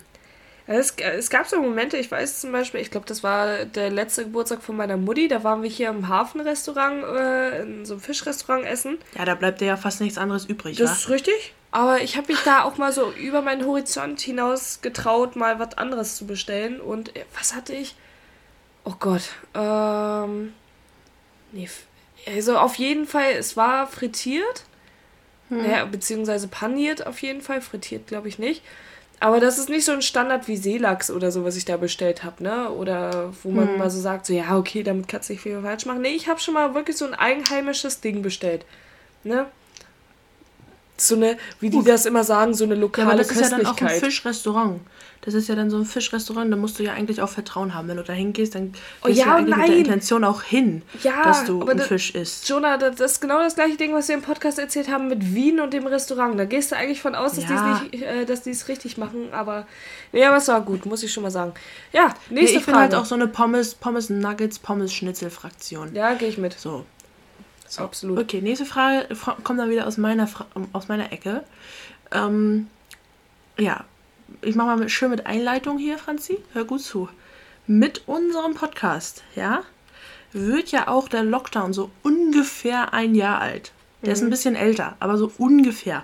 [0.66, 4.24] Es, es gab so Momente, ich weiß zum Beispiel, ich glaube, das war der letzte
[4.24, 8.66] Geburtstag von meiner Mutti, da waren wir hier im Hafenrestaurant, äh, in so einem Fischrestaurant
[8.66, 8.98] essen.
[9.18, 10.94] Ja, da bleibt dir ja fast nichts anderes übrig, Das wa?
[10.94, 11.54] ist richtig.
[11.72, 15.78] Aber ich habe mich da auch mal so über meinen Horizont hinaus getraut, mal was
[15.78, 16.80] anderes zu bestellen.
[16.80, 17.96] Und äh, was hatte ich?
[18.86, 19.24] Oh Gott.
[19.56, 20.54] Ähm.
[21.52, 21.70] Nee.
[22.28, 24.64] Also auf jeden Fall, es war frittiert.
[25.50, 27.62] Ja, beziehungsweise paniert auf jeden Fall.
[27.62, 28.64] Frittiert glaube ich nicht.
[29.24, 32.26] Aber das ist nicht so ein Standard wie Seelachs oder so, was ich da bestellt
[32.26, 32.70] habe, ne?
[32.72, 35.86] Oder wo man mal so sagt, so ja, okay, damit kannst du nicht viel falsch
[35.86, 36.02] machen.
[36.02, 38.66] Nee, ich habe schon mal wirklich so ein eigenheimisches Ding bestellt.
[39.24, 39.46] Ne?
[40.96, 43.50] So eine, wie die das immer sagen, so eine Ja, lokale aber das ist ja
[43.50, 43.90] dann Köstlichkeit.
[43.90, 44.80] auch ein Fischrestaurant.
[45.22, 47.88] Das ist ja dann so ein Fischrestaurant, da musst du ja eigentlich auch Vertrauen haben.
[47.88, 49.78] Wenn du da hingehst, dann gehst Oh du ja, ja eigentlich mit der.
[49.78, 52.48] Intention auch hin, Ja, dass du einen das- Fisch isst.
[52.50, 55.62] Jonah, das ist genau das gleiche Ding, was wir im Podcast erzählt haben mit Wien
[55.62, 56.38] und dem Restaurant.
[56.38, 57.82] Da gehst du eigentlich von aus, dass Ja.
[57.92, 59.66] die es äh, es richtig machen, aber
[60.12, 61.54] nee, aber es war gut, muss ich schon mal sagen.
[61.94, 62.92] Ja, Nee, nächste ich bin Frage.
[62.92, 65.96] halt auch so eine Pommes, Pommes Nuggets, Pommes Schnitzel Fraktion.
[65.96, 66.60] ja, gehe ich mit.
[66.60, 66.86] So.
[67.80, 68.20] Absolut.
[68.20, 71.44] Okay, nächste Frage fra- kommt dann wieder aus meiner, Fra aus meiner Ecke.
[72.12, 72.68] Ähm,
[73.58, 73.84] ja,
[74.42, 76.40] ich mache mal mit, schön mit Einleitung hier, Franzi.
[76.54, 77.10] Hör gut zu.
[77.68, 79.64] Mit unserem Podcast, ja,
[80.34, 83.72] wird ja auch der Lockdown so ungefähr ein Jahr alt.
[84.02, 86.04] Der ist ein bisschen älter, aber so ungefähr.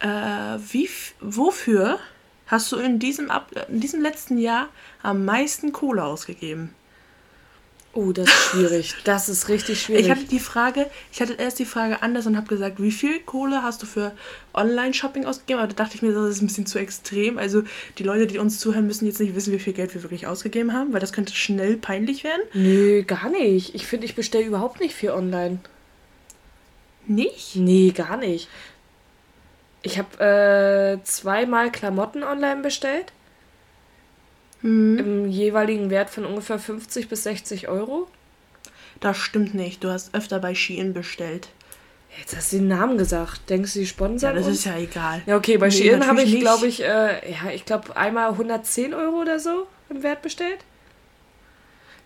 [0.00, 2.00] Äh, wie, wofür
[2.48, 4.68] hast du in diesem, Ab in diesem letzten Jahr
[5.02, 6.74] am meisten Kohle ausgegeben?
[7.94, 8.94] Oh, das ist schwierig.
[9.04, 10.06] Das ist richtig schwierig.
[10.06, 13.20] Ich hatte die Frage, ich hatte erst die Frage anders und habe gesagt, wie viel
[13.20, 14.12] Kohle hast du für
[14.54, 15.60] Online-Shopping ausgegeben?
[15.60, 17.36] Aber da dachte ich mir, das ist ein bisschen zu extrem.
[17.36, 17.64] Also
[17.98, 20.72] die Leute, die uns zuhören, müssen jetzt nicht wissen, wie viel Geld wir wirklich ausgegeben
[20.72, 22.42] haben, weil das könnte schnell peinlich werden.
[22.54, 23.74] Nö, gar nicht.
[23.74, 25.58] Ich finde, ich bestelle überhaupt nicht viel online.
[27.06, 27.56] Nicht?
[27.56, 28.48] Nee, gar nicht.
[29.82, 33.12] Ich habe äh, zweimal Klamotten online bestellt.
[34.62, 38.08] Hm, Im jeweiligen Wert von ungefähr 50 bis 60 Euro.
[39.00, 39.82] das stimmt nicht.
[39.82, 41.48] Du hast öfter bei Shein bestellt.
[42.18, 43.48] Jetzt hast du den Namen gesagt.
[43.50, 44.58] Denkst du, die Ja, sponsern das uns?
[44.58, 45.22] ist ja egal.
[45.26, 48.94] Ja, okay, bei Nee, Shein habe ich, glaube ich, äh, ja, ich glaube einmal 110
[48.94, 50.58] Euro oder so im Wert bestellt.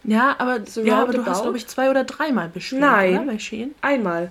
[0.04, 3.14] Ja, aber, So ja, aber du hast, glaube ich, zwei oder dreimal bestellt, Nein.
[3.18, 3.32] oder?
[3.32, 3.74] Bei Shein?
[3.80, 4.30] Einmal.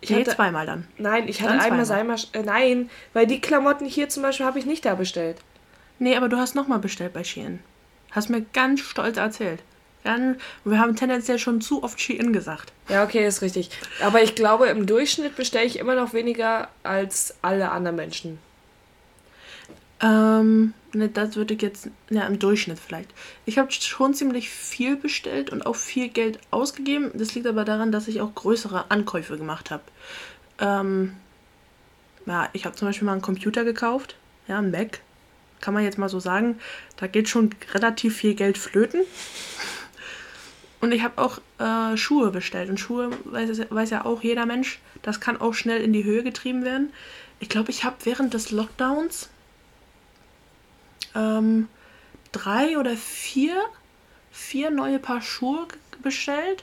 [0.00, 0.86] Ich Nee, hatte, zweimal dann.
[0.98, 2.18] nein, ich hatte Dann einmal zweimal.
[2.18, 5.36] Seimer, äh, nein, weil die Klamotten hier zum Beispiel habe ich nicht da bestellt.
[5.98, 7.60] Nee, aber du hast nochmal bestellt bei Shein.
[8.10, 9.60] Hast mir ganz stolz erzählt.
[10.04, 12.72] Ganz, wir haben tendenziell schon zu oft Shein gesagt.
[12.88, 13.70] Ja, okay, ist richtig.
[14.02, 18.38] Aber ich glaube, im Durchschnitt bestelle ich immer noch weniger als alle anderen Menschen.
[20.02, 23.08] Ähm, ne, das würde ich jetzt, ja, im Durchschnitt vielleicht.
[23.46, 27.10] Ich habe schon ziemlich viel bestellt und auch viel Geld ausgegeben.
[27.14, 29.84] Das liegt aber daran, dass ich auch größere Ankäufe gemacht habe.
[30.58, 31.14] Ähm,
[32.26, 34.16] ja, ich habe zum Beispiel mal einen Computer gekauft,
[34.48, 35.00] ja, einen Mac.
[35.64, 36.58] Kann man jetzt mal so sagen.
[36.98, 39.00] Da geht schon relativ viel Geld flöten.
[40.82, 42.68] Und ich habe auch äh, Schuhe bestellt.
[42.68, 46.22] Und Schuhe weiß, weiß ja auch jeder Mensch, das kann auch schnell in die Höhe
[46.22, 46.92] getrieben werden.
[47.40, 49.30] Ich glaube, ich habe während des Lockdowns
[51.14, 51.68] ähm,
[52.30, 53.56] drei oder vier,
[54.32, 55.66] vier neue Paar Schuhe
[56.02, 56.62] bestellt.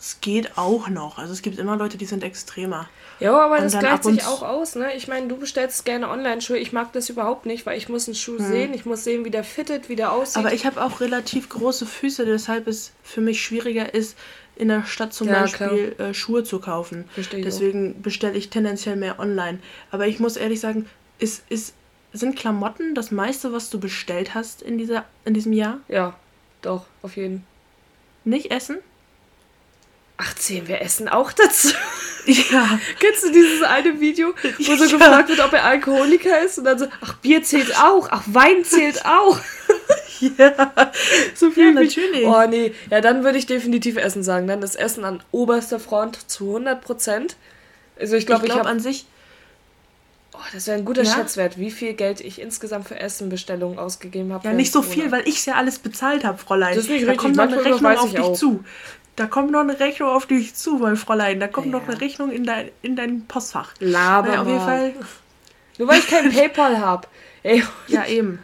[0.00, 1.18] Es geht auch noch.
[1.18, 2.88] Also es gibt immer Leute, die sind extremer.
[3.20, 4.94] Ja, aber Und das gleicht sich auch aus, ne?
[4.96, 6.56] Ich meine, du bestellst gerne Online-Schuhe.
[6.56, 8.72] Ich mag das überhaupt nicht, weil ich muss einen Schuh sehen.
[8.72, 10.36] Ich muss sehen, wie der fittet, wie der aussieht.
[10.36, 10.46] Hm.
[10.46, 14.16] Aber ich habe auch relativ große Füße, deshalb es für mich schwieriger ist,
[14.56, 17.04] in der Stadt zum Ja, Beispiel äh, Schuhe zu kaufen.
[17.12, 17.42] Verstehe.
[17.42, 19.58] Deswegen bestelle ich tendenziell mehr online.
[19.90, 20.86] Aber ich muss ehrlich sagen,
[21.18, 21.74] ist, ist,
[22.14, 25.80] sind Klamotten das meiste, was du bestellt hast in, dieser, in diesem Jahr?
[25.88, 26.14] ja,
[26.62, 27.44] doch, auf jeden
[28.24, 28.78] Nicht Essen?
[30.22, 31.68] Ach, zählen wir Essen auch dazu?
[32.26, 32.78] Ja.
[33.00, 34.90] Kennst du dieses eine Video, wo so Ja.
[34.98, 36.58] gefragt wird, ob er Alkoholiker ist?
[36.58, 39.38] Und dann so, ach, Bier zählt auch, ach, Wein zählt auch.
[40.20, 40.92] ja.
[41.34, 42.24] So Ja, wie- natürlich.
[42.26, 44.46] Oh nee, ja, dann würde ich definitiv Essen sagen.
[44.46, 47.36] Dann ist Essen an oberster Front zu 100 Prozent.
[47.98, 48.76] Also ich glaube, ich ich, glaube habe...
[48.76, 49.06] an sich,
[50.32, 51.14] Oh, das wäre ein guter Ja?
[51.16, 54.46] Schätzwert, wie viel Geld ich insgesamt für Essenbestellungen ausgegeben habe.
[54.46, 54.94] ja nicht so Corona.
[55.02, 56.74] viel, weil ich es ja alles bezahlt habe, Fräulein.
[56.76, 58.32] Das ist nicht da richtig, kommt noch eine Rechnung auf ich dich auch.
[58.34, 58.64] zu.
[59.20, 61.40] Da kommt noch eine Rechnung auf dich zu, mein Fräulein.
[61.40, 61.72] Da kommt Ja.
[61.72, 63.74] noch eine Rechnung in dein, in dein Postfach.
[63.78, 64.60] Laber Naja, auf jeden.
[64.60, 64.94] Fall,
[65.76, 67.06] Nur weil ich kein Paypal habe.
[67.86, 68.38] Ja eben.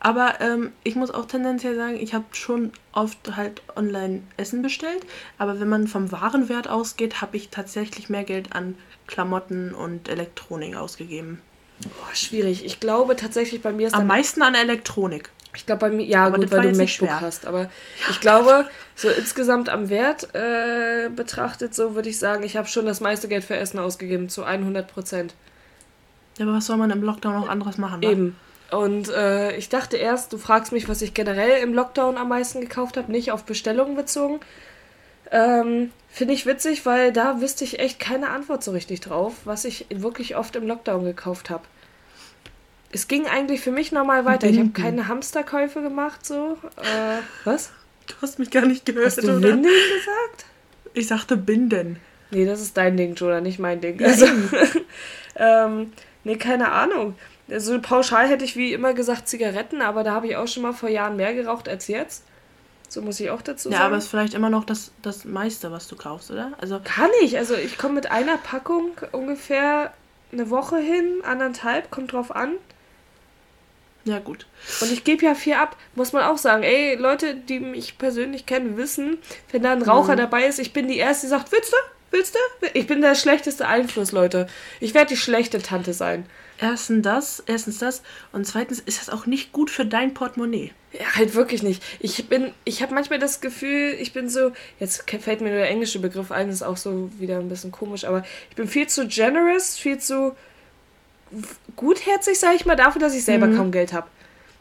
[0.00, 5.06] Aber ähm, ich muss auch tendenziell sagen, ich habe schon oft halt online Essen bestellt.
[5.38, 8.76] Aber wenn man vom Warenwert ausgeht, habe ich tatsächlich mehr Geld an
[9.06, 11.40] Klamotten und Elektronik ausgegeben.
[11.84, 12.64] boah, schwierig.
[12.64, 15.30] Ich glaube tatsächlich bei mir ist Am meisten an Elektronik.
[15.54, 17.70] Ich glaube bei mir, ja Aber gut, weil du ein MacBook hast, aber
[18.08, 22.86] ich glaube, so insgesamt am Wert äh, betrachtet, so würde ich sagen, ich habe schon
[22.86, 25.34] das meiste Geld für Essen ausgegeben, zu 100 Prozent.
[26.38, 28.02] Ja, aber was soll man im Lockdown noch anderes machen?
[28.02, 28.08] wa?
[28.08, 28.36] Eben.
[28.70, 32.60] Und äh, ich dachte erst, du fragst mich, was ich generell im Lockdown am meisten
[32.60, 34.38] gekauft habe, nicht auf Bestellungen bezogen.
[35.32, 39.64] Ähm, Finde ich witzig, weil da wüsste ich echt keine Antwort so richtig drauf, was
[39.64, 41.64] ich wirklich oft im Lockdown gekauft habe.
[42.92, 44.46] Es ging eigentlich für mich normal weiter.
[44.48, 44.82] Ich habe Binden.
[44.82, 46.58] keine Hamsterkäufe gemacht, so.
[46.76, 47.70] Äh, was?
[48.08, 49.42] Du hast mich gar nicht gehört, Hast du oder?
[49.42, 50.46] Windeln gesagt?
[50.94, 52.00] Ich sagte Binden.
[52.32, 53.98] Nee, das ist dein Ding, Jonah, nicht mein Ding.
[54.00, 54.26] Ja, Also,
[55.36, 55.92] ähm,
[56.24, 57.14] nee, keine Ahnung.
[57.48, 60.72] Also pauschal hätte ich wie immer gesagt Zigaretten, aber da habe ich auch schon mal
[60.72, 62.24] vor Jahren mehr geraucht als jetzt.
[62.88, 63.86] So muss ich auch dazu Ja, sagen.
[63.86, 66.52] aber es ist vielleicht immer noch das, das meiste, was du kaufst, oder?
[66.60, 67.38] Also, Kann ich.
[67.38, 69.92] Also ich komme mit einer Packung ungefähr
[70.32, 72.54] eine Woche hin, anderthalb, kommt drauf an.
[74.04, 74.46] Ja, gut.
[74.80, 76.62] Und ich gebe ja viel ab, muss man auch sagen.
[76.62, 79.18] Ey, Leute, die mich persönlich kennen, wissen,
[79.52, 81.76] wenn da ein Raucher dabei ist, ich bin die Erste, die sagt, willst du?
[82.10, 82.66] Willst du?
[82.74, 84.48] Ich bin der schlechteste Einfluss, Leute.
[84.80, 86.26] Ich werde die schlechte Tante sein.
[86.58, 90.72] Erstens das, erstens das und zweitens ist das auch nicht gut für dein Portemonnaie.
[90.92, 91.82] Ja, halt wirklich nicht.
[92.00, 95.70] Ich bin, ich habe manchmal das Gefühl, ich bin so, jetzt fällt mir nur der
[95.70, 99.06] englische Begriff ein, ist auch so wieder ein bisschen komisch, aber ich bin viel zu
[99.06, 100.34] generous, viel zu
[101.76, 104.06] gutherzig, sage ich mal, dafür, dass ich selber kaum Geld habe.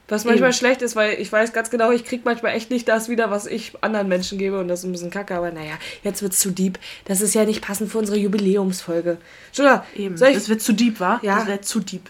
[0.08, 0.58] Was manchmal Eben.
[0.58, 3.46] schlecht ist, weil ich weiß ganz genau, ich krieg manchmal echt nicht das wieder, was
[3.46, 6.50] ich anderen Menschen gebe und das ist ein bisschen kacke, aber naja, jetzt wird's zu
[6.50, 6.80] deep.
[7.06, 9.20] Das ist ja nicht passend für unsere Jubiläumsfolge.
[9.54, 10.18] Jonah, Eben.
[10.18, 11.20] soll ich, das wird zu deep, wa?
[11.22, 11.38] Ja.
[11.38, 12.10] Das wird zu deep.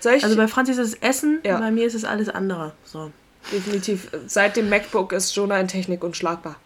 [0.00, 1.58] ich Also bei Franzis ist es Essen, Ja.
[1.58, 2.72] bei mir ist es alles andere.
[2.84, 3.12] So.
[3.52, 6.56] definitiv, seit dem MacBook ist Jonah in Technik unschlagbar.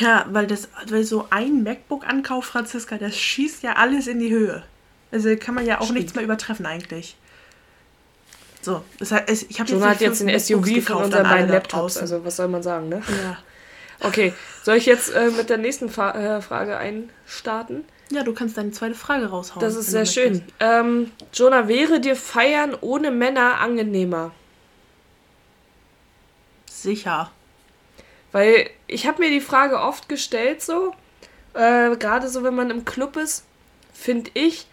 [0.00, 4.64] Ja, weil das, weil so ein MacBook-Ankauf, Franziska, das schießt ja alles in die Höhe.
[5.14, 6.00] Also kann man ja auch Stimmt.
[6.00, 7.16] nichts mehr übertreffen eigentlich.
[8.60, 12.24] So, das heißt, ich habe Jonah hat jetzt MacBooks SUV von unseren beiden Laptops, also
[12.24, 13.00] was soll man sagen, ne?
[13.22, 13.38] Ja.
[14.00, 14.32] Okay,
[14.64, 17.84] soll ich jetzt äh, mit der nächsten Fa äh, Frage einstarten?
[18.10, 19.60] ja, du kannst deine zweite Frage raushauen.
[19.60, 20.42] Das ist sehr schön.
[20.60, 24.32] Ähm, Jonah, wäre dir Feiern ohne Männer angenehmer?
[26.70, 27.30] Sicher.
[28.32, 30.92] Weil ich habe mir die Frage oft gestellt, so,
[31.54, 33.44] äh, gerade so, wenn man im Club ist,
[33.92, 34.66] finde ich,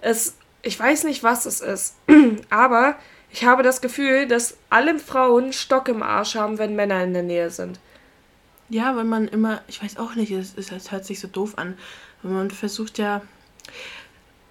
[0.00, 1.96] es, ich weiß nicht, was es ist,
[2.50, 2.96] aber
[3.30, 7.22] ich habe das Gefühl, dass alle Frauen Stock im Arsch haben, wenn Männer in der
[7.22, 7.78] Nähe sind.
[8.70, 11.56] Ja, weil man immer, ich weiß auch nicht, es, es, es hört sich so doof
[11.56, 11.76] an.
[12.22, 13.22] Aber man versucht ja,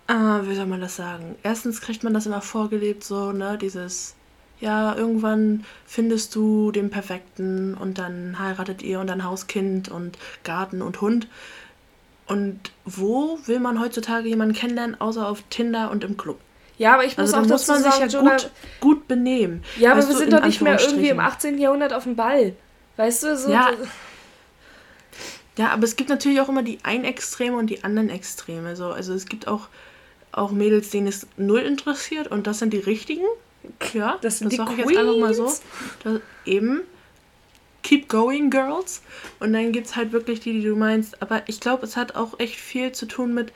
[0.08, 1.36] ah, wie soll man das sagen?
[1.44, 4.16] Erstens kriegt man das immer vorgelebt, so, ne, dieses,
[4.60, 10.82] ja, irgendwann findest du den Perfekten und dann heiratet ihr und ein Hauskind und Garten
[10.82, 11.28] und Hund.
[12.28, 16.40] Und wo will man heutzutage jemanden kennenlernen, außer auf Tinder und im Club?
[16.78, 19.64] Ja, aber ich muss Also auch muss dazu man sich sagen, ja gut, gut benehmen.
[19.80, 21.54] ja, aber wir sind in doch nicht mehr irgendwie im Anführungsstrichen.
[21.54, 21.58] 18.
[21.58, 22.54] Jahrhundert auf dem Ball.
[22.98, 23.50] Weißt du, so.
[23.52, 23.72] Ja.
[25.58, 28.76] Ja, aber es gibt natürlich auch immer die einen Extreme und die anderen Extreme.
[28.76, 28.92] So.
[28.92, 29.70] Also es gibt auch,
[30.32, 33.26] auch Mädels, denen es null interessiert und das sind die richtigen.
[33.94, 35.52] Ja, Das sind die sag ich jetzt einfach mal so.
[36.04, 36.82] Das, eben.
[37.88, 39.02] Keep going, girls.
[39.40, 41.22] Und dann gibt es halt wirklich die, die du meinst.
[41.22, 43.54] Aber ich glaube, es hat auch echt viel zu tun mit.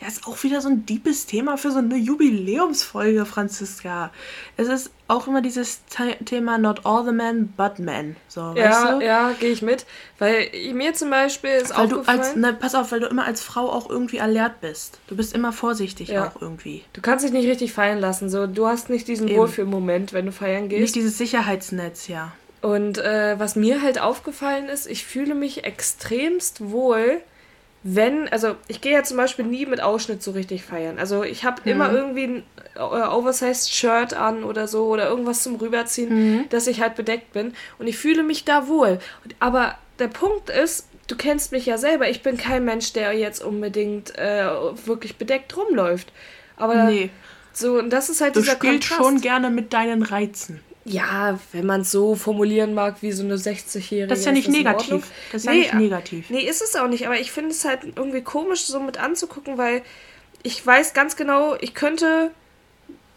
[0.00, 4.10] Ja, ist auch wieder so ein deepes Thema für so eine Jubiläumsfolge, Franziska.
[4.56, 8.16] Es ist auch immer dieses The Thema Not all the men, but men.
[8.28, 9.04] So, ja, weißt du?
[9.04, 9.84] ja, gehe ich mit.
[10.18, 12.20] Weil mir zum Beispiel ist Weil du aufgefallen...
[12.20, 15.00] als, ne, pass auf, weil du immer als Frau auch irgendwie alert bist.
[15.08, 16.28] Du bist immer vorsichtig Ja.
[16.28, 16.82] auch irgendwie.
[16.94, 18.30] Du kannst dich nicht richtig feiern lassen.
[18.30, 19.36] So, du hast nicht diesen Eben.
[19.38, 20.80] Wohlfühlmoment, wenn du feiern gehst.
[20.80, 22.32] Nicht dieses Sicherheitsnetz, ja.
[22.62, 27.20] Und äh, was mir halt aufgefallen ist, ich fühle mich extremst wohl,
[27.82, 30.98] wenn, also ich gehe ja zum Beispiel nie mit Ausschnitt so richtig feiern.
[30.98, 32.42] Also ich habe immer irgendwie ein
[32.76, 37.54] äh, oversized Shirt an oder so oder irgendwas zum Rüberziehen, dass ich halt bedeckt bin.
[37.78, 38.98] Und ich fühle mich da wohl.
[39.38, 43.42] Aber der Punkt ist, du kennst mich ja selber, ich bin kein Mensch, der jetzt
[43.42, 44.44] unbedingt äh,
[44.84, 46.12] wirklich bedeckt rumläuft.
[46.56, 47.08] Aber Nee.
[47.54, 49.10] so, und das ist halt Du dieser spielst Kontrast.
[49.10, 50.60] schon gerne mit deinen Reizen.
[50.92, 54.08] Ja, wenn man es so formulieren mag, wie so eine 60-Jährige.
[54.08, 55.10] Das ist ja nicht in negativ.
[55.32, 56.30] Das ist ja Nee, nicht negativ.
[56.30, 59.58] Nee, ist es auch nicht, aber ich finde es halt irgendwie komisch, so mit anzugucken,
[59.58, 59.82] weil
[60.42, 62.30] ich weiß ganz genau, ich könnte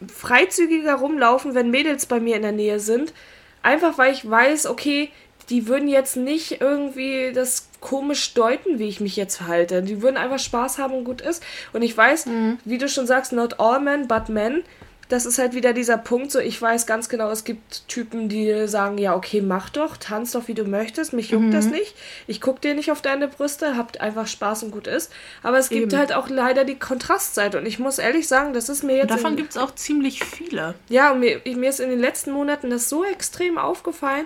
[0.07, 3.13] freizügiger rumlaufen, wenn Mädels bei mir in der Nähe sind.
[3.61, 5.09] Einfach weil ich weiß, okay,
[5.49, 9.81] die würden jetzt nicht irgendwie das komisch deuten, wie ich mich jetzt verhalte.
[9.81, 11.43] Die würden einfach Spaß haben und gut ist.
[11.73, 12.27] Und ich weiß,
[12.65, 14.63] wie du schon sagst, not all men, but men.
[15.09, 18.67] Das ist halt wieder dieser Punkt, so ich weiß ganz genau, es gibt Typen, die
[18.67, 21.95] sagen, ja, okay, mach doch, tanz doch, wie du möchtest, mich juckt das nicht.
[22.27, 25.11] Ich guck dir nicht auf deine Brüste, habt einfach Spaß und gut ist.
[25.41, 25.97] Aber es gibt Eben.
[25.97, 29.11] halt auch leider die Kontrastseite und ich muss ehrlich sagen, das ist mir jetzt...
[29.11, 30.75] Davon gibt es auch ziemlich viele.
[30.89, 34.25] ja, und mir, mir ist in den letzten Monaten das so extrem aufgefallen.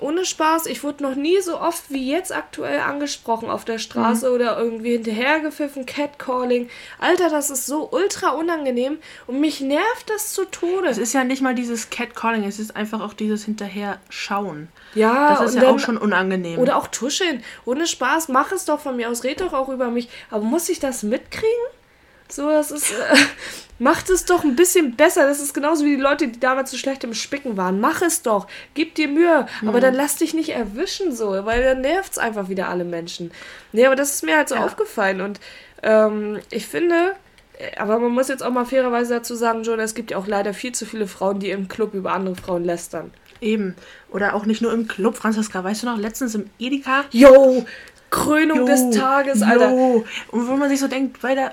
[0.00, 4.30] Ohne Spaß, ich wurde noch nie so oft wie jetzt aktuell angesprochen auf der Straße
[4.32, 6.68] oder irgendwie hinterhergepfiffen, Catcalling.
[6.98, 10.88] Alter, das ist so ultra unangenehm und mich nervt das zu Tode.
[10.88, 14.68] Es ist ja nicht mal dieses Catcalling, es ist einfach auch dieses Hinterher-Schauen.
[14.94, 16.58] ja, Das ist ja dann, auch schon unangenehm.
[16.58, 17.42] Oder auch tuscheln.
[17.64, 20.08] Ohne Spaß, mach es doch von mir aus, red doch auch über mich.
[20.30, 21.48] Aber muss ich das mitkriegen?
[22.28, 22.90] So, das ist.
[22.92, 22.94] Äh,
[23.80, 25.26] macht es doch ein bisschen besser.
[25.26, 27.80] Das ist genauso wie die Leute, die damals so schlecht im Spicken waren.
[27.80, 28.46] Mach es doch.
[28.74, 29.46] Gib dir Mühe.
[29.62, 29.68] Mhm.
[29.68, 33.30] Aber dann lass dich nicht erwischen, so, weil dann nervt es einfach wieder alle Menschen.
[33.72, 34.64] Nee, aber das ist mir halt so Ja.
[34.64, 35.20] aufgefallen.
[35.20, 35.38] Und
[35.82, 37.14] ähm, ich finde.
[37.58, 40.26] äh, Aber man muss jetzt auch mal fairerweise dazu sagen, John, es gibt ja auch
[40.26, 43.12] leider viel zu viele Frauen, die im Club über andere Frauen lästern.
[43.40, 43.76] Eben.
[44.10, 45.62] Oder auch nicht nur im Club, Franziska.
[45.62, 47.04] Weißt du noch, letztens im Edeka?
[47.12, 47.64] Yo,
[48.10, 49.70] Krönung des Tages, Alter.
[49.70, 50.04] Jo.
[50.30, 51.52] Und wo man sich so denkt, weil da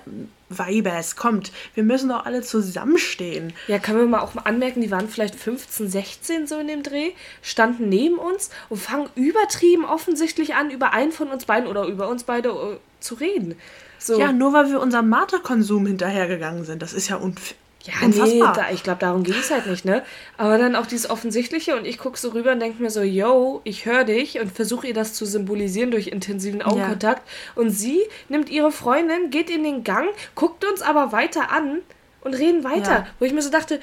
[0.50, 3.54] Weibers, kommt, wir müssen doch alle zusammenstehen.
[3.68, 6.84] Ja, können wir mal auch mal anmerken, die waren vielleicht 15, 16 so in dem
[6.84, 11.86] Dreh, standen neben uns und fangen übertrieben offensichtlich an, über einen von uns beiden oder
[11.86, 13.56] über uns beide äh, zu reden.
[13.98, 14.20] So.
[14.20, 16.82] Ja, nur weil wir unserem Mate-Konsum hinterhergegangen sind.
[16.82, 17.58] Das ist ja unfair.
[17.86, 20.04] Ja, nee, da, ich glaube, darum ging es halt nicht, ne?
[20.38, 23.62] Aber dann auch dieses Offensichtliche und ich gucke so rüber und denke mir so, yo,
[23.63, 27.21] ich höre dich und versuche ihr das zu symbolisieren durch intensiven Augenkontakt.
[27.28, 27.62] Ja.
[27.62, 31.82] Und sie nimmt ihre Freundin, geht in den Gang, guckt uns aber weiter an
[32.21, 32.91] und reden weiter.
[32.91, 33.08] Ja.
[33.19, 33.80] Wo ich mir so dachte,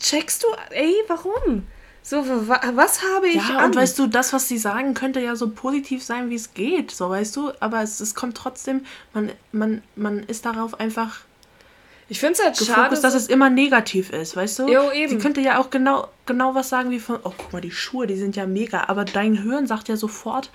[0.00, 1.66] checkst du, ey, warum?
[2.02, 3.66] So, was habe ich ja, an?
[3.66, 6.90] und weißt du, das, was sie sagen, könnte ja so positiv sein, wie es geht,
[6.90, 11.20] so weißt du, aber es, es kommt trotzdem, man, man, man ist darauf einfach
[12.14, 14.68] ich finde es halt schade, dass es immer negativ ist, weißt du?
[14.68, 15.10] Jo, eben.
[15.10, 18.06] Sie könnte ja auch genau, genau was sagen wie von, oh, guck mal, die Schuhe,
[18.06, 18.84] die sind ja mega.
[18.86, 20.52] Aber dein Hirn sagt ja sofort,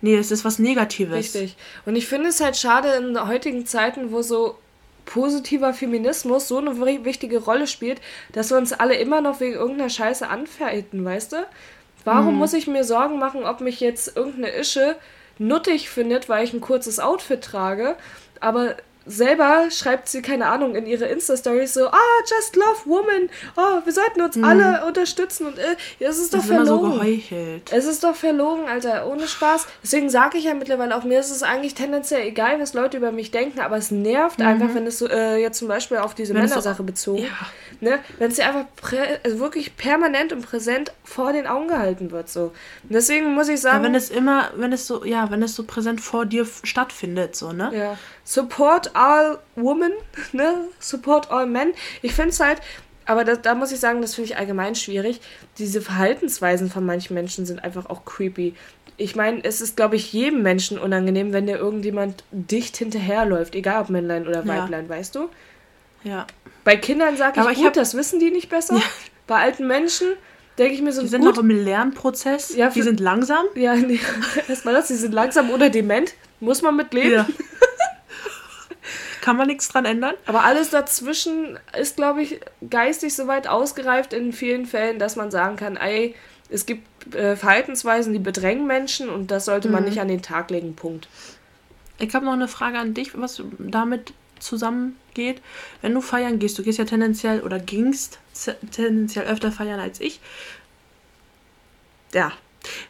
[0.00, 1.34] nee, es ist was Negatives.
[1.34, 1.56] Richtig.
[1.84, 4.56] Und ich finde es halt schade in heutigen Zeiten, wo so
[5.04, 8.00] positiver Feminismus so eine wichtige Rolle spielt,
[8.32, 11.46] dass wir uns alle immer noch wegen irgendeiner Scheiße anfeiten, weißt du?
[12.04, 12.36] Warum hm.
[12.36, 14.96] muss ich mir Sorgen machen, ob mich jetzt irgendeine Ische
[15.38, 17.96] nuttig findet, weil ich ein kurzes Outfit trage,
[18.40, 23.84] aber selber schreibt sie, keine Ahnung, in ihre Insta-Stories so, ah, just love woman, oh,
[23.84, 24.44] wir sollten uns mhm.
[24.44, 27.00] alle unterstützen und äh, es ist doch das verlogen.
[27.06, 29.66] Ist so es ist doch verlogen, Alter, ohne Spaß.
[29.82, 33.12] Deswegen sage ich ja mittlerweile auch, mir ist es eigentlich tendenziell egal, was Leute über
[33.12, 34.46] mich denken, aber es nervt mhm.
[34.46, 37.28] einfach, wenn es so, äh, jetzt zum Beispiel auf diese Männersache bezogen, ja.
[37.80, 38.66] ne, wenn es dir einfach
[39.24, 42.52] also wirklich permanent und präsent vor den Augen gehalten wird, so.
[42.82, 43.78] Und deswegen muss ich sagen...
[43.78, 47.36] Ja, wenn es immer, wenn es so, ja, wenn es so präsent vor dir stattfindet,
[47.36, 47.70] so, ne?
[47.74, 47.98] Ja.
[48.24, 49.92] Support all women,
[50.32, 50.68] ne?
[50.78, 51.72] Support all men.
[52.02, 52.60] Ich finde es halt,
[53.04, 55.20] aber da, da muss ich sagen, das finde ich allgemein schwierig.
[55.58, 58.54] Diese Verhaltensweisen von manchen Menschen sind einfach auch creepy.
[58.96, 63.82] Ich meine, es ist, glaube ich, jedem Menschen unangenehm, wenn dir irgendjemand dicht hinterherläuft, egal
[63.82, 64.88] ob Männlein oder Weiblein, ja.
[64.88, 65.28] weißt du?
[66.04, 66.26] Ja.
[66.64, 67.72] Bei Kindern sage ich, aber gut, hab...
[67.72, 68.76] das wissen die nicht besser.
[68.76, 68.82] Ja.
[69.26, 70.08] Bei alten Menschen
[70.58, 71.36] denke ich mir so, die sind gut.
[71.36, 72.54] noch im Lernprozess.
[72.54, 72.74] Ja, für...
[72.74, 73.44] die sind langsam.
[73.54, 73.98] Ja, nee,
[74.48, 76.14] erstmal das, die sind langsam oder dement.
[76.40, 77.12] Muss man mit leben.
[77.12, 77.26] Ja.
[79.22, 80.16] Kann man nichts dran ändern.
[80.26, 85.30] Aber alles dazwischen ist, glaube ich, geistig so weit ausgereift in vielen Fällen, dass man
[85.30, 86.16] sagen kann, ey,
[86.50, 89.88] es gibt äh, Verhaltensweisen, die bedrängen Menschen und das sollte man mhm.
[89.88, 90.74] nicht an den Tag legen.
[90.74, 91.08] Punkt.
[92.00, 95.40] Ich habe noch eine Frage an dich, was damit zusammengeht.
[95.82, 98.18] Wenn du feiern gehst, du gehst ja tendenziell oder gingst
[98.72, 100.20] tendenziell öfter feiern als ich.
[102.12, 102.32] Ja.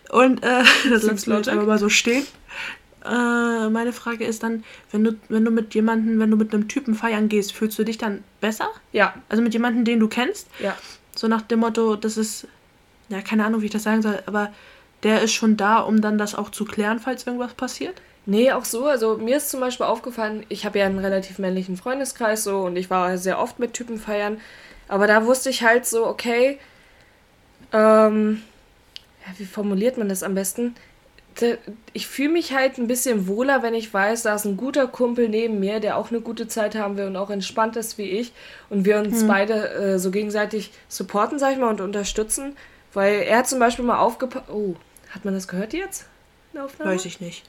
[0.08, 2.26] Und äh, das lässt Leute aber mal so stehen.
[3.04, 6.68] Äh, meine Frage ist dann, wenn du, wenn du mit jemandem, wenn du mit einem
[6.68, 8.68] Typen feiern gehst, fühlst du dich dann besser?
[8.92, 9.14] Ja.
[9.28, 10.48] Also mit jemandem, den du kennst?
[10.60, 10.76] Ja.
[11.16, 12.46] So nach dem Motto, das ist,
[13.08, 14.52] ja, keine Ahnung, wie ich das sagen soll, aber
[15.02, 18.00] der ist schon da, um dann das auch zu klären, falls irgendwas passiert?
[18.24, 18.86] Nee, auch so.
[18.86, 22.76] Also mir ist zum Beispiel aufgefallen, ich habe ja einen relativ männlichen Freundeskreis so und
[22.76, 24.40] ich war sehr oft mit Typen feiern.
[24.86, 26.58] Aber da wusste ich halt so, okay,
[27.72, 28.42] ähm,
[29.26, 30.74] ja, wie formuliert man das am besten?
[31.92, 35.28] Ich fühle mich halt ein bisschen wohler, wenn ich weiß, da ist ein guter Kumpel
[35.28, 38.32] neben mir, der auch eine gute Zeit haben will und auch entspannt ist wie ich
[38.70, 39.28] und wir uns hm.
[39.28, 42.56] beide äh, so gegenseitig supporten, sag ich mal, und unterstützen.
[42.92, 44.50] Weil er hat zum Beispiel mal aufgepasst.
[44.50, 44.74] Oh,
[45.10, 46.06] hat man das gehört jetzt?
[46.86, 47.44] Weiß ich nicht.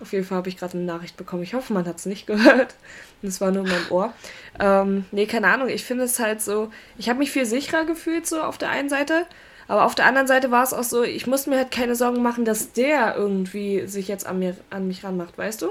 [0.00, 1.42] Auf jeden Fall habe ich gerade eine Nachricht bekommen.
[1.42, 2.74] Ich hoffe, man hat es nicht gehört.
[3.22, 4.12] Das war nur in meinem Ohr.
[4.58, 5.68] Ähm, nee, keine Ahnung.
[5.68, 6.70] Ich finde es halt so.
[6.98, 9.26] Ich habe mich viel sicherer gefühlt, so auf der einen Seite.
[9.72, 12.20] Aber auf der anderen Seite war es auch so, ich musste mir halt keine Sorgen
[12.20, 15.70] machen, dass der irgendwie sich jetzt an, mir, an mich ranmacht, weißt du?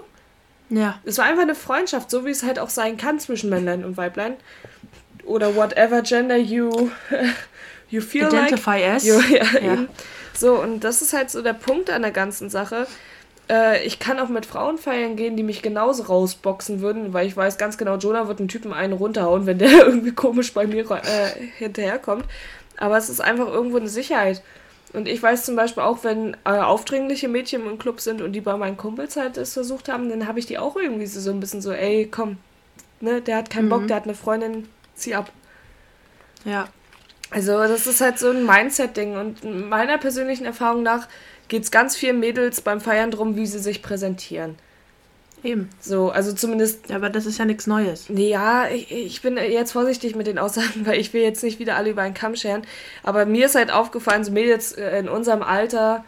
[0.72, 1.00] Ja.
[1.04, 3.98] Es war einfach eine Freundschaft, so wie es halt auch sein kann zwischen Männlein und
[3.98, 4.38] Weiblein.
[5.24, 6.90] Oder whatever gender you,
[7.92, 8.90] you feel Identify like.
[8.90, 9.06] as.
[9.06, 9.78] You, ja, ja.
[10.34, 12.88] So, und das ist halt so der Punkt an der ganzen Sache.
[13.52, 17.38] Äh, ich kann auch mit Frauen feiern gehen, die mich genauso rausboxen würden, weil ich
[17.38, 20.90] weiß ganz genau, Jonah wird einen Typen einen runterhauen, wenn der irgendwie komisch bei mir
[20.90, 22.26] äh, hinterherkommt
[22.82, 24.41] aber es ist einfach irgendwo eine Sicherheit.
[24.94, 28.41] Und ich weiß zum Beispiel auch, wenn äh, aufdringliche Mädchen im Club sind und die
[28.41, 31.39] bei meinen Kumpels halt das versucht haben, dann habe ich die auch irgendwie so, ein
[31.39, 32.38] bisschen so, ey, komm,
[33.00, 33.70] ne, der hat keinen mhm.
[33.70, 35.32] Bock, der hat eine Freundin, zieh ab.
[36.43, 36.68] Ja.
[37.30, 41.08] Also das ist halt so ein Mindset-Ding und meiner persönlichen Erfahrung nach
[41.47, 44.55] geht es ganz vielen Mädels beim Feiern darum, wie sie sich präsentieren.
[45.44, 45.70] Eben.
[45.80, 46.89] So, also zumindest.
[46.89, 48.06] Ja, aber das ist ja nichts Neues.
[48.10, 51.76] Ja, ich, ich bin jetzt vorsichtig mit den Aussagen, weil ich will jetzt nicht wieder
[51.76, 52.62] alle über einen Kamm scheren.
[53.04, 56.04] Aber mir ist halt aufgefallen, so Mädels äh, in unserem Alter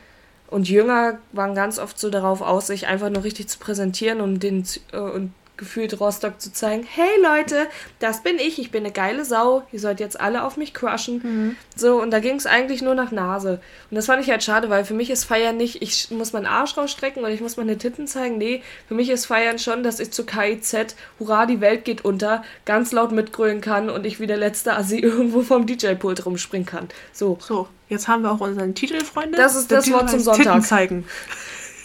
[0.48, 4.44] und jünger waren ganz oft so darauf aus, sich einfach nur richtig zu präsentieren und,
[4.44, 7.68] den, äh, und gefühlt Rostock zu zeigen, hey Leute,
[8.00, 11.22] das bin ich, ich bin eine geile Sau, ihr sollt jetzt alle auf mich crushen.
[11.24, 11.56] Mhm.
[11.76, 13.62] So, und da ging es eigentlich nur nach Nase.
[13.92, 16.48] Und das fand ich halt schade, weil für mich ist Feiern nicht, ich muss meinen
[16.48, 18.38] Arsch rausstrecken und ich muss meine Titten zeigen.
[18.38, 22.44] Nee, für mich ist Feiern schon, dass ich zu KIZ, hurra, die Welt geht unter,
[22.66, 26.90] ganz laut mitgrölen kann und ich wie der letzte Assi irgendwo vom DJ-Pult rumspringen kann.
[27.12, 27.38] So.
[27.40, 29.38] So, jetzt haben wir auch unseren Titel, Freunde.
[29.38, 30.44] Das ist Der das Titel Wort zum Sonntag.
[30.44, 31.06] Titten zeigen.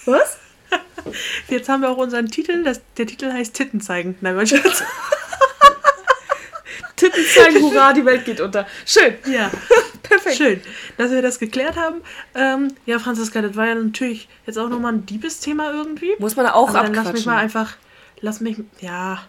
[0.07, 0.39] Was?
[1.49, 2.63] Jetzt haben wir auch unseren Titel.
[2.65, 4.17] Das, der Titel heißt Titten zeigen.
[4.21, 4.83] Nein, mein Schatz.
[6.97, 8.67] Titten zeigen, hurra, die Welt geht unter.
[8.85, 9.15] Schön.
[9.27, 9.51] Ja,
[10.03, 10.37] Perfekt.
[10.37, 10.61] schön,
[10.97, 12.01] dass wir das geklärt haben.
[12.35, 16.15] Ähm, ja, Franziska, das war ja natürlich jetzt auch nochmal ein Diebesthema irgendwie.
[16.19, 17.77] Muss man auch Aber dann lass mich mal einfach,
[18.21, 19.23] lass mich, ja,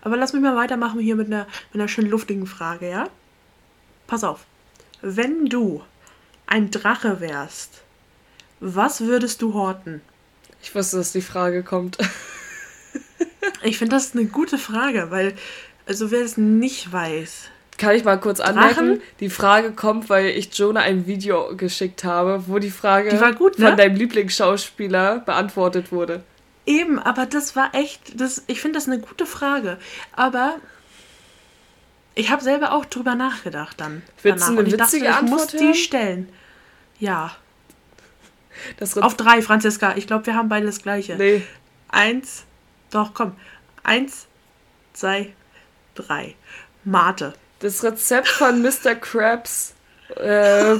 [0.00, 3.08] aber lass mich mal weitermachen hier mit einer, mit einer schön luftigen Frage, ja?
[4.06, 4.46] Pass auf.
[5.02, 5.82] Wenn du
[6.46, 7.82] ein Drache wärst,
[8.60, 10.00] was würdest du horten?
[10.62, 11.98] Ich wusste, dass die Frage kommt.
[13.64, 15.34] Ich finde das eine gute Frage, weil,
[15.86, 17.48] also wer es nicht weiß,
[17.78, 18.58] Kann ich mal kurz Drachen?
[18.58, 19.00] anmerken?
[19.20, 23.32] Die Frage kommt, weil ich Jonah ein Video geschickt habe, wo die Frage Die war
[23.32, 23.76] gut, von ne?
[23.76, 26.24] deinem Lieblingsschauspieler beantwortet wurde.
[26.66, 29.78] Eben, aber das war echt, das, ich finde das eine gute Frage.
[30.14, 30.56] Aber
[32.16, 34.02] ich habe selber auch drüber nachgedacht dann.
[34.22, 34.48] Willst du danach.
[34.48, 35.74] eine Und ich dachte, witzige ich Antwort muss die hören?
[35.74, 36.28] stellen.
[36.98, 37.36] Ja.
[38.78, 39.94] Das Auf drei, Franziska.
[39.96, 41.16] Ich glaube, wir haben beide das gleiche.
[41.16, 41.42] nee.
[41.88, 42.44] Eins,
[42.90, 43.32] doch, komm.
[43.82, 44.26] Eins,
[44.94, 45.34] zwei,
[45.94, 46.34] drei.
[46.84, 47.34] Mate.
[47.60, 48.94] Das Rezept von Mr.
[48.94, 49.74] Krabs,
[50.16, 50.22] äh,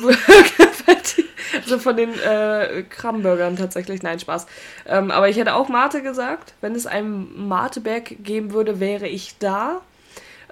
[1.54, 4.46] also von den äh, Krabbenburgern tatsächlich, nein, Spaß.
[4.86, 6.54] Ähm, aber ich hätte auch Mate gesagt.
[6.60, 9.82] Wenn es einen Mateberg geben würde, wäre ich da.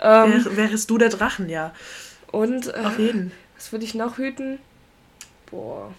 [0.00, 1.72] Ähm, Wär, wärest du der Drachen, ja.
[2.30, 3.32] und äh, Auf jeden.
[3.56, 4.58] was würde ich noch hüten?
[5.50, 5.92] Boah.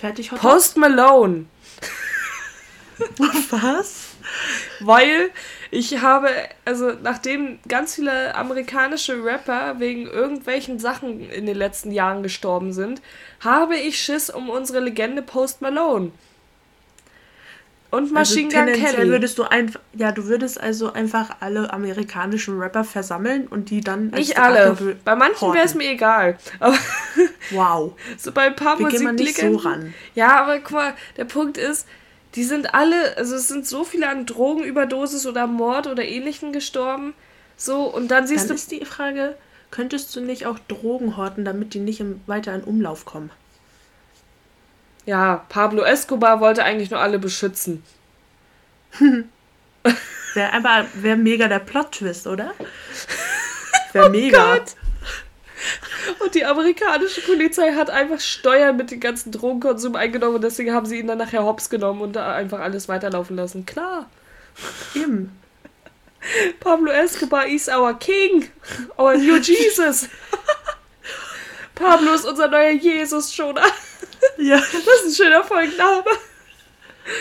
[0.00, 1.44] Fertig, Hot Post Malone.
[3.50, 4.06] Was?
[4.80, 5.30] Weil
[5.70, 6.30] ich habe,
[6.64, 13.02] also nachdem ganz viele amerikanische Rapper wegen irgendwelchen Sachen in den letzten Jahren gestorben sind,
[13.40, 16.12] habe ich Schiss um unsere Legende Post Malone.
[17.90, 19.08] Und Machine also, Gun Kelly.
[19.10, 24.10] würdest du einfach, ja, du würdest also einfach alle amerikanischen Rapper versammeln und die dann
[24.10, 24.74] Nicht alle.
[24.74, 26.38] be- Bei manchen wäre es mir egal.
[26.60, 26.76] Aber
[27.50, 27.92] Wow.
[28.16, 29.92] so bei ein paar Wir gehen mal nicht so ran.
[30.14, 31.86] Ja, aber guck mal, der Punkt ist,
[32.36, 37.14] die sind alle, also es sind so viele an Drogenüberdosis oder Mord oder Ähnlichem gestorben.
[37.56, 39.36] So, und dann siehst Dann du ist die Frage,
[39.72, 43.30] könntest du nicht auch Drogen horten, damit die nicht im, weiter in Umlauf kommen?
[45.06, 47.82] Ja, Pablo Escobar wollte eigentlich nur alle beschützen.
[50.34, 52.52] Wäre aber wär mega der Plot-Twist, oder?
[53.92, 54.54] Wäre mega.
[54.54, 54.76] Oh Gott.
[56.20, 60.86] Und die amerikanische Polizei hat einfach Steuern mit dem ganzen Drogenkonsum eingenommen und deswegen haben
[60.86, 63.66] sie ihn dann nachher hops genommen und einfach alles weiterlaufen lassen.
[63.66, 64.08] Klar.
[64.94, 65.36] Eben.
[66.60, 68.48] Pablo Escobar is our king.
[68.98, 70.08] Our new Jesus.
[71.74, 73.58] Pablo ist unser neuer Jesus schon.
[74.36, 74.56] Das Ja.
[74.56, 76.04] ist ein schöner Folgenname.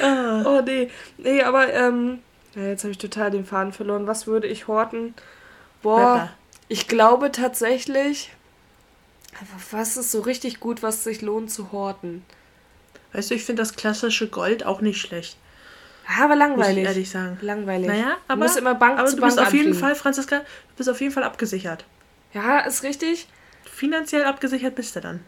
[0.03, 0.43] Ah.
[0.45, 0.89] Oh nee.
[1.17, 2.19] Nee, aber ähm,
[2.55, 4.07] ja, jetzt habe ich total den Faden verloren.
[4.07, 5.13] Was würde ich horten?
[5.81, 6.29] Boah, Rapper.
[6.67, 8.31] ich glaube tatsächlich,
[9.71, 12.23] was ist so richtig gut, was sich lohnt zu horten?
[13.13, 15.37] Weißt du, ich finde das klassische Gold auch nicht schlecht.
[16.07, 16.77] Ja, aber Muss langweilig.
[16.83, 17.37] ich ehrlich sagen.
[17.41, 17.87] Langweilig.
[17.87, 19.79] Naja, Du aber, musst immer Bank aber du Bank bist auf jeden anfliegen.
[19.79, 21.85] Fall, Franziska, du bist auf jeden Fall abgesichert.
[22.33, 23.27] Ja, ist richtig.
[23.63, 25.21] Finanziell abgesichert bist du dann.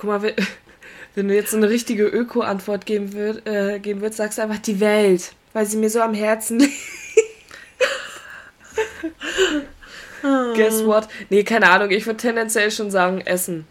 [0.00, 0.34] Guck mal, wenn,
[1.16, 4.58] wenn du jetzt so eine richtige Öko-Antwort geben, würd, äh, geben würdest, sagst du einfach
[4.58, 6.72] die Welt, weil sie mir so am Herzen liegt.
[10.54, 11.08] Guess what?
[11.30, 11.90] Nee, keine Ahnung.
[11.90, 13.66] Ich würde tendenziell schon sagen Essen.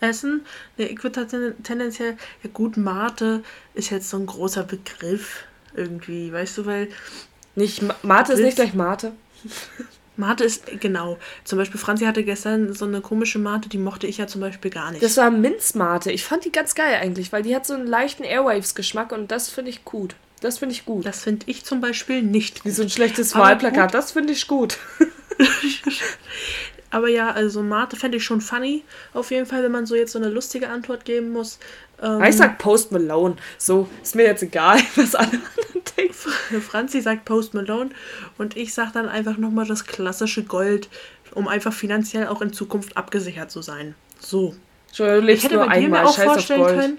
[0.00, 0.44] Essen?
[0.76, 3.42] Nee, ich würde ten- tendenziell, ja gut, Mate
[3.74, 6.88] ist jetzt so ein großer Begriff irgendwie, weißt du, weil
[7.56, 9.12] Nicht, Ma- Mate ist nicht gleich Mate.
[10.18, 14.18] Mate ist, genau, zum Beispiel Franzi hatte gestern so eine komische Mate, die mochte ich
[14.18, 15.02] ja zum Beispiel gar nicht.
[15.02, 16.10] Das war Minzmate.
[16.10, 19.48] Ich fand die ganz geil eigentlich, weil die hat so einen leichten Airwaves-Geschmack und das
[19.48, 20.16] finde ich gut.
[20.40, 21.06] Das finde ich gut.
[21.06, 22.76] Das finde ich zum Beispiel nicht Wie gut.
[22.76, 23.94] so ein schlechtes Aber Wahlplakat.
[23.94, 24.78] Das finde ich gut.
[26.90, 30.12] Aber ja, also Mate fände ich schon funny, auf jeden Fall, wenn man so jetzt
[30.12, 31.58] so eine lustige Antwort geben muss.
[32.02, 33.36] Ähm, Ich sag Post Malone.
[33.58, 36.60] So, ist mir jetzt egal, was alle anderen denken.
[36.62, 37.90] Franzi sagt Post Malone
[38.38, 40.88] und ich sag dann einfach nochmal das klassische Gold,
[41.34, 43.94] um einfach finanziell auch in Zukunft abgesichert zu sein.
[44.20, 44.54] So.
[44.88, 46.06] Entschuldigung, du Ich hätte nur bei dir mir einmal.
[46.06, 46.98] auch Scheiß vorstellen können,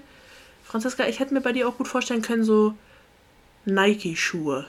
[0.64, 2.74] Franziska, ich hätte mir bei dir auch gut vorstellen können, so
[3.64, 4.66] Nike-Schuhe.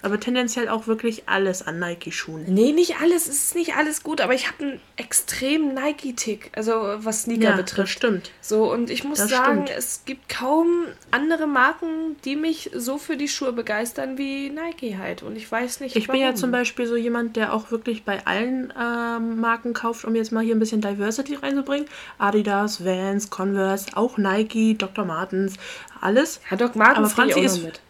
[0.00, 2.44] Aber tendenziell auch wirklich alles an Nike-Schuhen.
[2.46, 6.72] Nee, nicht alles, es ist nicht alles gut, aber ich habe einen extremen Nike-Tick, also
[6.98, 7.78] was Sneaker Ja, betrifft.
[7.78, 8.30] das stimmt.
[8.40, 9.70] So, und ich muss Das sagen, stimmt.
[9.78, 15.24] es gibt kaum andere Marken, die mich so für die Schuhe begeistern wie Nike halt.
[15.24, 16.36] Und ich weiß nicht, Ich bin ja warum.
[16.36, 20.44] zum Beispiel so jemand, der auch wirklich bei allen ähm, Marken kauft, um jetzt mal
[20.44, 21.86] hier ein bisschen Diversity reinzubringen.
[22.18, 25.04] Adidas, Vans, Converse, auch Nike, Dr.
[25.04, 25.54] Martens,
[26.00, 26.40] alles.
[26.50, 27.80] Ja, Doc Martens Aber Franzi ist- mit.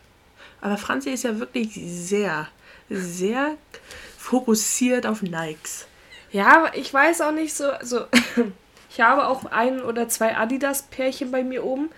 [0.60, 2.48] Aber Franzi ist ja wirklich sehr,
[2.88, 3.56] sehr
[4.16, 5.86] fokussiert auf Nikes.
[6.30, 8.04] Ja, ich weiß auch nicht so, also
[8.90, 11.88] ich habe auch ein oder zwei Adidas-Pärchen bei mir oben,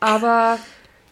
[0.00, 0.58] aber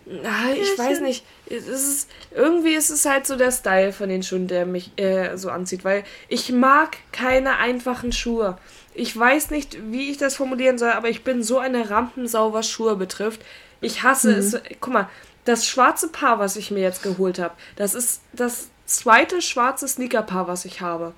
[0.06, 4.22] na, ich weiß nicht, es ist, irgendwie ist es halt so der Style von den
[4.22, 8.58] Schuhen, der mich äh, so anzieht, weil ich mag keine einfachen Schuhe.
[8.92, 12.68] Ich weiß nicht, wie ich das formulieren soll, aber ich bin so eine Rampensau, was
[12.68, 13.40] Schuhe betrifft.
[13.80, 14.56] Ich hasse es.
[14.80, 15.08] Guck mal,
[15.44, 20.48] das schwarze Paar, was ich mir jetzt geholt habe, das ist das zweite schwarze Sneakerpaar,
[20.48, 21.14] was ich habe.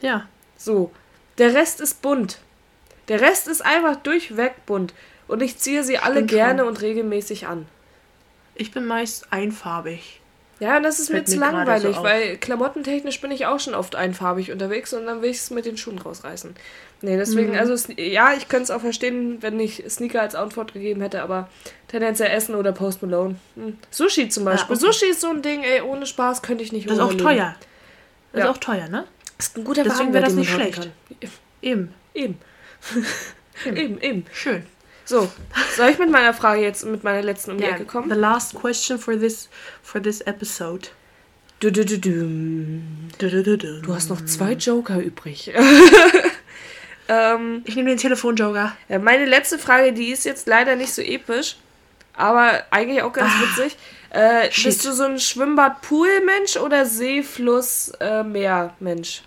[0.00, 0.90] Ja, So,
[1.38, 2.40] der Rest ist bunt.
[3.08, 4.94] Der Rest ist einfach durchweg bunt.
[5.28, 6.68] Und ich ziehe sie alle gerne schon.
[6.68, 7.66] und regelmäßig an.
[8.54, 10.21] ich bin meist einfarbig.
[10.62, 13.58] Ja, und das ist mir Fällt zu mir langweilig, so weil klamottentechnisch bin ich auch
[13.58, 16.54] schon oft einfarbig unterwegs und dann will ich es mit den Schuhen rausreißen.
[17.00, 17.58] Nee, deswegen, Mhm.
[17.58, 21.48] also ja, ich könnte es auch verstehen, wenn ich Sneaker als Antwort gegeben hätte, aber
[21.88, 23.34] tendenziell Essen oder Post Malone.
[23.56, 23.76] Hm.
[23.90, 24.76] Sushi zum Beispiel.
[24.76, 24.84] okay.
[24.86, 27.56] Sushi ist so ein Ding, ey, ohne Spaß könnte ich nicht Das ist auch teuer.
[28.32, 28.44] Das Ja.
[28.44, 29.04] ist auch teuer, ne?
[29.38, 30.74] Das ist ein guter Deswegen wäre das nicht schlecht.
[30.80, 30.92] kann.
[31.60, 31.92] Eben.
[32.14, 32.38] Eben.
[33.66, 33.76] Eben.
[33.76, 34.26] eben, eben.
[34.32, 34.64] Schön.
[35.04, 35.30] So,
[35.76, 38.08] soll ich mit meiner Frage jetzt, mit meiner letzten um die Ecke The kommen?
[38.18, 39.48] last question for this
[39.82, 40.88] for this episode.
[41.60, 42.80] Du, du, du, du.
[43.94, 45.52] Hast noch zwei Joker übrig.
[47.08, 48.76] ähm, Ich nehme den Telefonjoker.
[49.00, 51.56] meine letzte Frage, die ist jetzt leider nicht so episch,
[52.14, 53.76] aber eigentlich auch ganz witzig.
[54.10, 59.22] Äh, bist du so ein Schwimmbad-Pool-Mensch oder See-Fluss-Meer-Mensch?
[59.22, 59.24] Mm,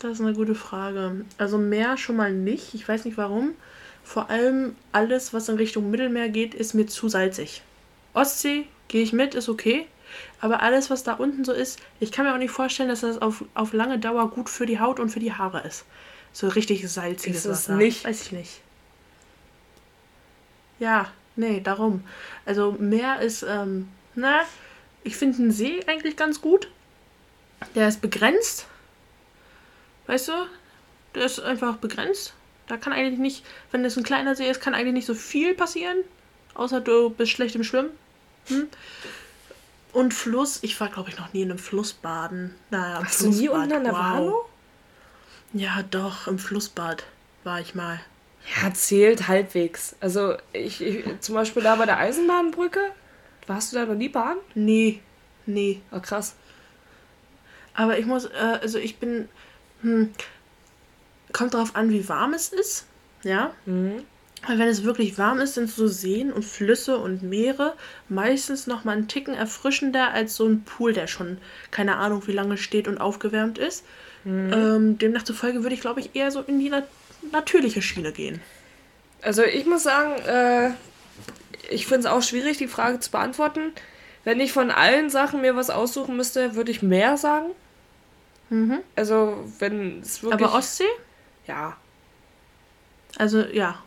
[0.00, 1.24] Das ist eine gute Frage.
[1.38, 2.74] Also Meer schon mal nicht.
[2.74, 3.52] Ich weiß nicht warum.
[4.02, 7.62] Vor allem alles, was in Richtung Mittelmeer geht, ist mir zu salzig.
[8.12, 9.86] Ostsee gehe ich mit, ist okay.
[10.40, 13.20] Aber alles, was da unten so ist, ich kann mir auch nicht vorstellen, dass das
[13.20, 15.84] auf, auf lange Dauer gut für die Haut und für die Haare ist.
[16.32, 17.76] So richtig salziges Ist es Wasser.
[17.76, 18.04] nicht?
[18.04, 18.60] Weiß ich nicht.
[20.78, 22.04] Ja, nee, darum.
[22.44, 24.42] Also Meer ist, ähm, na,
[25.02, 26.68] ich finde einen See eigentlich ganz gut.
[27.74, 28.66] Der ist begrenzt.
[30.06, 30.32] Weißt du?
[31.14, 32.34] Der ist einfach begrenzt.
[32.66, 35.54] Da kann eigentlich nicht, wenn es ein kleiner See ist, kann eigentlich nicht so viel
[35.54, 35.98] passieren.
[36.54, 37.90] Außer du bist schlecht im Schwimmen.
[38.46, 38.68] Hm?
[39.92, 42.54] Und Fluss, ich war glaube ich noch nie in einem Fluss baden.
[42.70, 44.44] Naja, Warst du nie Flussbad, unten an der Warnow?
[45.52, 47.04] Ja, doch, im Flussbad
[47.44, 48.00] war ich mal.
[48.56, 49.96] Ja, zählt halbwegs.
[50.00, 52.80] Also, ich, ich zum Beispiel da bei der Eisenbahnbrücke.
[53.46, 54.38] Warst du da noch nie baden?
[54.54, 55.00] Nee,
[55.46, 55.80] nee.
[55.92, 56.34] Oh, krass.
[57.74, 59.28] Aber ich muss, äh, also ich bin,
[59.82, 60.10] hm,
[61.32, 62.86] kommt darauf an, wie warm es ist.
[63.22, 63.52] Ja.
[63.66, 64.02] Mhm.
[64.46, 67.74] Weil wenn es wirklich warm ist, sind so Seen und Flüsse und Meere
[68.08, 71.38] meistens noch mal einen Ticken erfrischender als so ein Pool, der schon
[71.70, 73.84] keine Ahnung wie lange steht und aufgewärmt ist.
[74.26, 76.86] Ähm, demnach zufolge würde ich, glaube ich, eher so in die nat
[77.32, 78.40] natürliche Schiene gehen.
[79.22, 80.70] Also ich muss sagen, äh,
[81.70, 83.72] ich finde es auch schwierig, die Frage zu beantworten.
[84.24, 87.46] Wenn ich von allen Sachen mir was aussuchen müsste, würde ich mehr sagen.
[88.94, 90.40] Also wenn es wirklich...
[90.40, 90.46] Mhm.
[90.46, 90.84] Aber Ostsee?
[91.46, 91.76] Ja.
[93.16, 93.78] Also ja,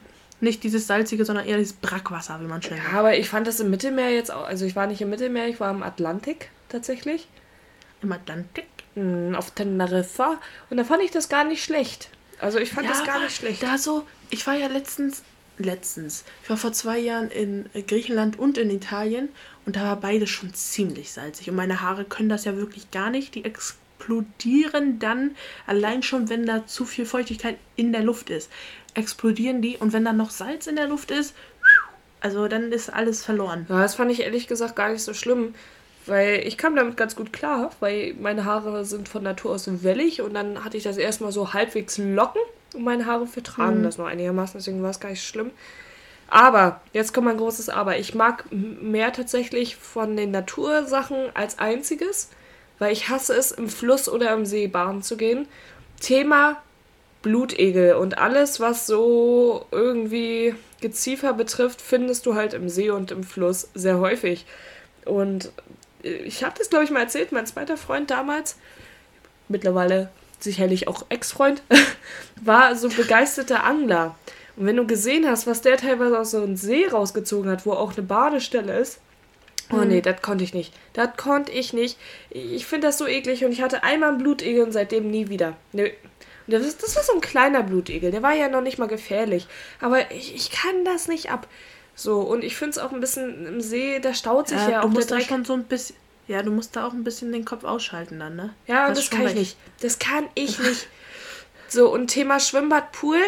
[0.41, 3.59] nicht dieses salzige, sondern eher dieses Brackwasser, wie man schön ja, aber ich fand das
[3.59, 4.45] im Mittelmeer jetzt auch...
[4.45, 7.27] Also ich war nicht im Mittelmeer, ich war im Atlantik tatsächlich.
[8.01, 8.67] Im Atlantik.
[8.95, 10.39] Mhm, auf Teneriffa.
[10.69, 12.09] Und da fand ich das gar nicht schlecht.
[12.39, 13.63] Also ich fand das gar nicht schlecht.
[13.63, 15.23] Da so, ich war ja letztens,
[15.57, 19.29] letztens, ich war vor zwei Jahren in Griechenland und in Italien
[19.65, 21.49] und da war beides schon ziemlich salzig.
[21.49, 23.35] Und meine Haare können das ja wirklich gar nicht.
[23.35, 23.43] Die
[24.07, 25.35] explodieren dann,
[25.65, 28.49] allein schon, wenn da zu viel Feuchtigkeit in der Luft ist.
[28.93, 31.35] Explodieren die und wenn dann noch Salz in der Luft ist,
[32.21, 33.65] also dann ist alles verloren.
[33.69, 35.53] Ja, das fand ich ehrlich gesagt gar nicht so schlimm,
[36.05, 40.21] weil ich kam damit ganz gut klar, weil meine Haare sind von Natur aus wellig
[40.21, 42.41] und dann hatte ich das erstmal so halbwegs locken
[42.73, 45.51] und meine Haare vertragen das noch einigermaßen, deswegen war es gar nicht schlimm.
[46.29, 47.97] Aber, jetzt kommt mein großes Aber.
[47.97, 52.29] Ich mag mehr tatsächlich von den Natursachen als einziges,
[52.79, 55.47] weil ich hasse es, im Fluss oder im See baden zu gehen.
[55.99, 56.61] Thema
[57.21, 63.23] Blutegel und alles, was so irgendwie Geziefer betrifft, findest du halt im See und im
[63.23, 64.45] Fluss sehr häufig.
[65.05, 65.51] Und
[66.03, 68.57] äh, ich habe das, glaube ich, mal erzählt, mein zweiter Freund damals,
[69.47, 70.09] mittlerweile
[70.39, 71.63] sicherlich auch Ex-Freund,
[72.41, 74.15] war so begeisterter Angler.
[74.55, 77.73] Und wenn du gesehen hast, was der teilweise aus so einem See rausgezogen hat, wo
[77.73, 78.99] auch eine Badestelle ist,
[79.71, 80.73] Oh nee, das konnte ich nicht.
[80.93, 81.97] Das konnte ich nicht.
[82.29, 85.57] Ich finde das so eklig und ich hatte einmal einen Blutegel und seitdem nie wieder.
[85.73, 85.89] Nö.
[86.47, 89.47] Und Das, das war so ein kleiner Blutegel, der war ja noch nicht mal gefährlich.
[89.81, 91.47] Aber ich, ich kann das nicht ab.
[91.95, 94.79] So, und ich finde es auch ein bisschen im See, da staut sich ja, Ja,
[94.79, 95.95] auch du der musst da schon so ein bisschen.
[96.27, 98.53] Ja, du musst da auch ein bisschen den Kopf ausschalten dann, ne?
[98.67, 99.57] Ja, das schon kann ich nicht.
[99.81, 100.87] Das kann ich nicht.
[101.67, 103.19] So, und Thema Schwimmbad, Pool.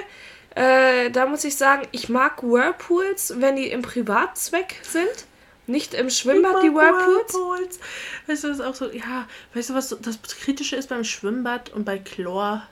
[0.55, 5.25] Äh, da muss ich sagen, ich mag Whirlpools, wenn die im Privatzweck sind.
[5.69, 7.33] Nicht im Schwimmbad, die Whirlpools.
[7.33, 7.79] Whirlpools.
[8.25, 11.69] Weißt du, das ist auch so, ja, weißt du, was das Kritische ist beim Schwimmbad
[11.69, 12.63] und bei Chlor?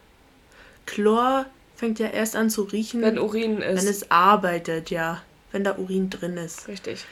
[0.87, 1.45] Chlor
[1.75, 3.85] fängt ja erst an zu riechen, Wenn Urin wenn ist.
[3.85, 5.21] es arbeitet, ja.
[5.51, 6.67] Wenn da Urin drin ist.
[6.67, 7.05] Richtig.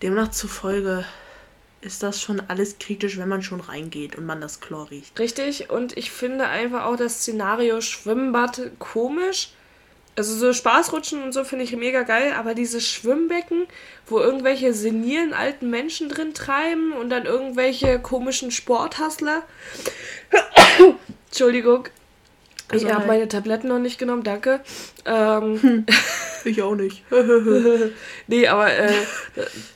[0.00, 1.04] Demnach zufolge
[1.82, 5.18] ist das schon alles kritisch, wenn man schon reingeht und man das Chlor riecht.
[5.18, 5.68] Richtig.
[5.68, 9.50] Und ich finde einfach auch das Szenario Schwimmbad komisch.
[10.18, 13.68] Also so Spaßrutschen und so finde ich mega geil, aber diese Schwimmbecken,
[14.08, 19.44] wo irgendwelche senilen alten Menschen drin treiben und dann irgendwelche komischen Sporthassler.
[21.28, 21.84] Entschuldigung.
[22.70, 24.60] Ich Also habe halt- meine Tabletten noch nicht genommen, danke.
[25.06, 25.86] Ähm,
[26.44, 27.02] Ich auch nicht.
[28.28, 28.92] nee, aber äh,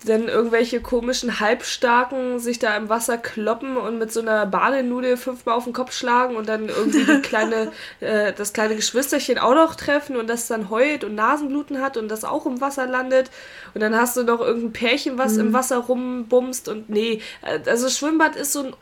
[0.06, 5.56] dann irgendwelche komischen Halbstarken sich da im Wasser kloppen und mit so einer Badenudel fünfmal
[5.56, 10.16] auf den Kopf schlagen und dann irgendwie kleine, äh, das kleine Geschwisterchen auch noch treffen
[10.16, 13.30] und das dann heult und Nasenbluten hat und das auch im Wasser landet.
[13.74, 17.88] Und dann hast du noch irgendein Pärchen, was im Wasser rumbumst und nee, äh, also
[17.88, 18.74] Schwimmbad ist so ein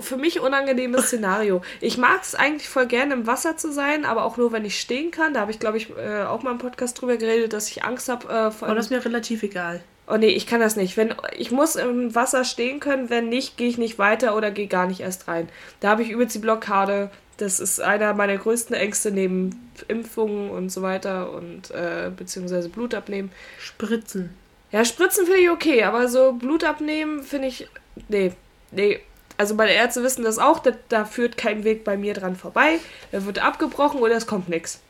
[0.00, 1.62] für mich unangenehmes Szenario.
[1.80, 4.78] Ich mag es eigentlich voll gerne im Wasser zu sein, aber auch nur, wenn ich
[4.78, 5.34] stehen kann.
[5.34, 8.08] Da habe ich, glaube ich, äh, auch mal im Podcast drüber geredet, dass ich Angst
[8.08, 9.82] habe äh, vor Aber das ist mir relativ egal.
[10.06, 10.96] Oh nee, ich kann das nicht.
[10.96, 14.66] Wenn, ich muss im Wasser stehen können, wenn nicht, gehe ich nicht weiter oder gehe
[14.66, 15.48] gar nicht erst rein.
[15.80, 17.10] Da habe ich übelst die Blockade.
[17.38, 22.94] Das ist einer meiner größten Ängste neben Impfungen und so weiter und äh, beziehungsweise Blut
[22.94, 23.32] abnehmen.
[23.58, 24.34] Spritzen.
[24.70, 27.68] Ja, Spritzen finde ich okay, aber so Blut abnehmen finde ich.
[28.08, 28.32] Nee,
[28.70, 29.00] nee.
[29.36, 32.78] Also meine Ärzte wissen das auch, da, da führt kein Weg bei mir dran vorbei.
[33.12, 34.80] Da wird abgebrochen oder es kommt nichts.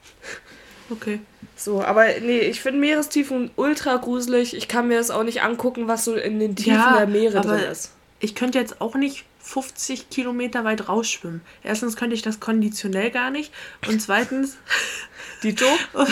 [0.90, 1.20] Okay.
[1.56, 4.54] So, aber nee, ich finde Meerestiefen ultra gruselig.
[4.54, 7.40] Ich kann mir das auch nicht angucken, was so in den Tiefen Ja, der Meere
[7.40, 7.92] drin ist.
[8.20, 11.42] Ich könnte jetzt auch nicht 50 Kilometer weit rausschwimmen.
[11.62, 13.52] Erstens könnte ich das konditionell gar nicht.
[13.86, 14.56] Und zweitens,
[15.42, 15.66] Dito?
[15.92, 16.08] und,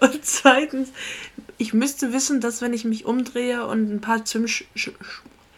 [0.00, 0.90] und zweitens,
[1.58, 4.90] ich müsste wissen, dass wenn ich mich umdrehe und ein paar Schwimm Sch Sch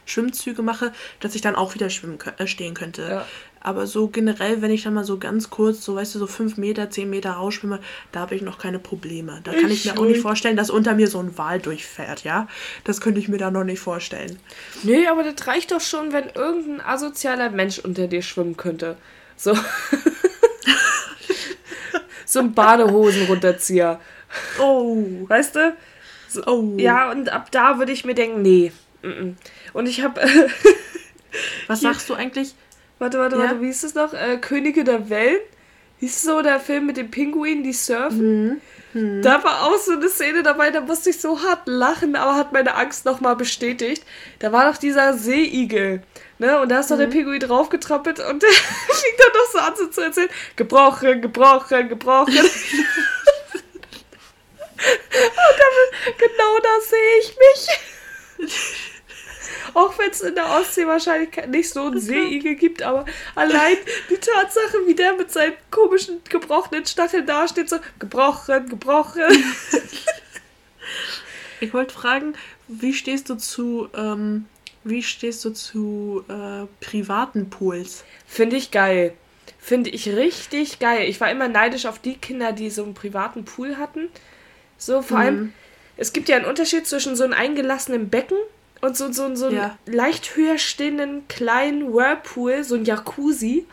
[0.06, 3.02] Schwimmzüge mache, dass ich dann auch wieder schwimmen äh, stehen könnte.
[3.02, 3.26] Ja.
[3.60, 6.56] Aber so generell, wenn ich dann mal so ganz kurz, so weißt du, so 5
[6.56, 7.80] Meter, 10 Meter rausschwimme,
[8.12, 9.40] da habe ich noch keine Probleme.
[9.42, 12.22] Da kann ich, Ich mir auch nicht vorstellen, dass unter mir so ein Wal durchfährt,
[12.22, 12.46] ja?
[12.84, 14.38] Das könnte ich mir da noch nicht vorstellen.
[14.84, 18.96] Nee, aber das reicht doch schon, wenn irgendein asozialer Mensch unter dir schwimmen könnte.
[19.36, 19.52] So.
[22.24, 23.98] so ein Badehosen-Runterzieher.
[24.60, 25.04] Oh.
[25.26, 25.76] Weißt du?
[26.28, 26.74] So, Oh.
[26.76, 28.72] Ja, und ab da würde ich mir denken, nee.
[29.02, 29.36] mm, mm.
[29.76, 30.20] Und ich habe.
[31.66, 32.54] Was Hier- sagst du eigentlich?
[32.98, 33.42] warte, warte, Ja?
[33.42, 34.14] warte, wie hieß es noch?
[34.14, 35.40] Äh, Könige der Wellen?
[36.00, 38.62] Hieß es so der Film mit den Pinguinen, die surfen?
[38.94, 39.20] Mhm.
[39.22, 42.52] Da war auch so eine Szene dabei, da musste ich so hart lachen, aber hat
[42.52, 44.02] meine Angst nochmal bestätigt.
[44.38, 46.02] Da war doch dieser Seeigel.
[46.38, 46.58] Ne?
[46.60, 47.00] Und da ist doch Mhm.
[47.00, 51.88] der Pinguin draufgetrappelt und der fing dann noch so an so zu erzählen: Gebrochen, gebrochen,
[51.90, 52.34] gebrochen.
[52.38, 52.46] und
[55.60, 57.68] damit, genau da sehe ich mich.
[59.74, 63.76] Auch wenn es in der Ostsee wahrscheinlich nicht so einen Seeigel gibt, aber allein
[64.10, 69.22] die Tatsache, wie der mit seinen komischen gebrochenen Stacheln dasteht, so gebrochen, gebrochen.
[71.60, 72.34] Ich wollte fragen,
[72.68, 74.46] wie stehst du zu, ähm,
[74.84, 78.04] wie stehst du zu äh, privaten Pools?
[78.26, 79.14] Finde ich geil.
[79.58, 81.08] Finde ich richtig geil.
[81.08, 84.08] Ich war immer neidisch auf die Kinder, die so einen privaten Pool hatten.
[84.78, 85.52] So, vor allem,
[85.96, 88.36] es gibt ja einen Unterschied zwischen so einem eingelassenen Becken
[88.86, 89.78] und so, so, so einem Ja.
[89.86, 93.66] leicht höher stehenden kleinen Whirlpool, so ein Jacuzzi.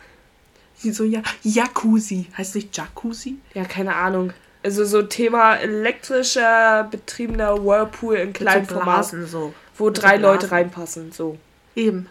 [0.76, 2.26] So ja, Jacuzzi.
[2.36, 3.38] Heißt nicht Jacuzzi?
[3.54, 4.32] Ja, keine Ahnung.
[4.62, 9.54] Also so Thema elektrischer betriebener Whirlpool in kleinem Mit so Format, Blasen so.
[9.76, 10.54] wo Mit so drei Leute Blasen.
[10.54, 11.12] reinpassen.
[11.12, 11.38] So.
[11.74, 12.08] Eben.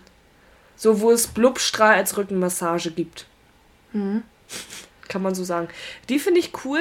[0.76, 3.26] So, wo es Blubstrahl als Rückenmassage gibt.
[3.92, 4.24] Mhm.
[5.08, 5.68] Kann man so sagen.
[6.10, 6.80] Die finde ich cool,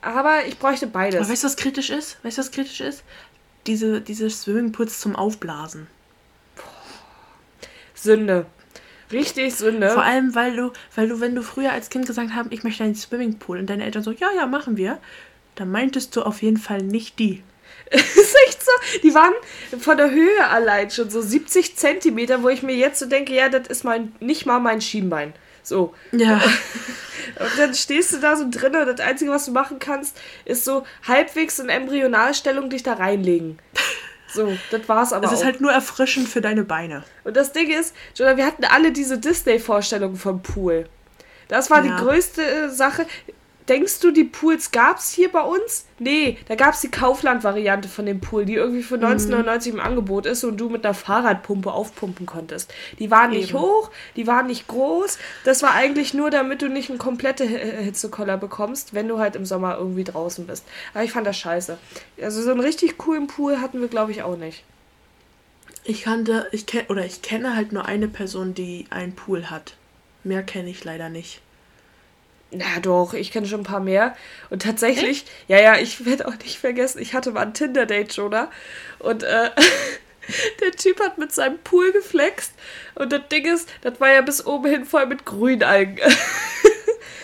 [0.00, 1.28] aber ich bräuchte Aber beides.
[1.28, 2.18] weißt du, was kritisch ist?
[2.24, 3.02] Weißt du, was kritisch ist?
[3.66, 5.86] Diese, diese Swimmingpools zum Aufblasen.
[7.94, 8.46] Sünde.
[9.12, 9.90] Richtig Sünde.
[9.90, 12.82] Vor allem, weil du, weil du, wenn du früher als Kind gesagt haben, ich möchte
[12.82, 14.98] einen Swimmingpool und deine Eltern so, ja, ja, machen wir,
[15.54, 17.42] dann meintest du auf jeden Fall nicht die.
[17.90, 18.70] ist echt so.
[19.02, 19.34] Die waren
[19.78, 23.48] von der Höhe allein schon so 70 Zentimeter, wo ich mir jetzt so denke, ja,
[23.48, 25.34] das ist mein, nicht mal mein Schienbein.
[25.62, 25.94] So.
[26.12, 26.40] Ja.
[27.38, 30.64] Und dann stehst du da so drin und das Einzige, was du machen kannst, ist
[30.64, 33.58] so halbwegs in Embryonalstellung dich da reinlegen.
[34.34, 35.44] So, das war's aber Es ist auch.
[35.44, 37.04] halt nur erfrischend für deine Beine.
[37.24, 40.86] Und das Ding ist, Jonah, wir hatten alle diese Disney-Vorstellung vom Pool.
[41.48, 41.96] Das war Ja.
[41.96, 43.06] die größte äh, Sache.
[43.68, 45.86] Denkst du, die Pools gab's hier bei uns?
[46.00, 50.42] Nee, da gab's die Kaufland-Variante von dem Pool, die irgendwie für 1999 im Angebot ist
[50.42, 52.74] und du mit einer Fahrradpumpe aufpumpen konntest.
[52.98, 53.60] Die waren nicht Eben.
[53.60, 55.18] hoch, die waren nicht groß.
[55.44, 59.36] Das war eigentlich nur, damit du nicht einen komplette Hi- Hitzekoller bekommst, wenn du halt
[59.36, 60.64] im Sommer irgendwie draußen bist.
[60.92, 61.78] Aber ich fand das scheiße.
[62.20, 64.64] Also so einen richtig coolen Pool hatten wir, glaube ich, auch nicht.
[65.84, 69.76] Ich kannte, ich kenne oder ich kenne halt nur eine Person, die einen Pool hat.
[70.24, 71.40] Mehr kenne ich leider nicht.
[72.52, 74.14] Na doch, ich kenne schon ein paar mehr.
[74.50, 78.50] Und tatsächlich, ja, ja, ich werde auch nicht vergessen, ich hatte mal ein Tinder-Date, Jonah.
[78.98, 79.50] Und äh,
[80.60, 82.52] der Typ hat mit seinem Pool geflext.
[82.94, 85.98] Und das Ding ist, das war ja bis oben hin voll mit Grünalgen.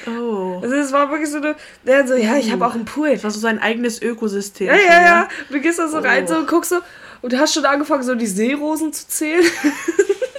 [0.06, 0.60] Oh.
[0.62, 1.54] Also es war wirklich so eine,
[1.84, 3.10] der so, ja, ich habe auch einen Pool.
[3.10, 4.68] Das war so sein eigenes Ökosystem.
[4.68, 5.22] Ja, schon, ja, ja.
[5.48, 6.28] Und du gehst da so rein Oh.
[6.28, 6.78] so und guckst so
[7.20, 9.44] und du hast schon angefangen, so die Seerosen zu zählen.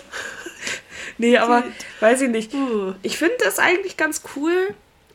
[1.19, 1.63] nee, aber
[1.99, 2.53] weiß ich nicht.
[2.53, 2.93] Uh.
[3.03, 4.73] Ich finde das eigentlich ganz cool,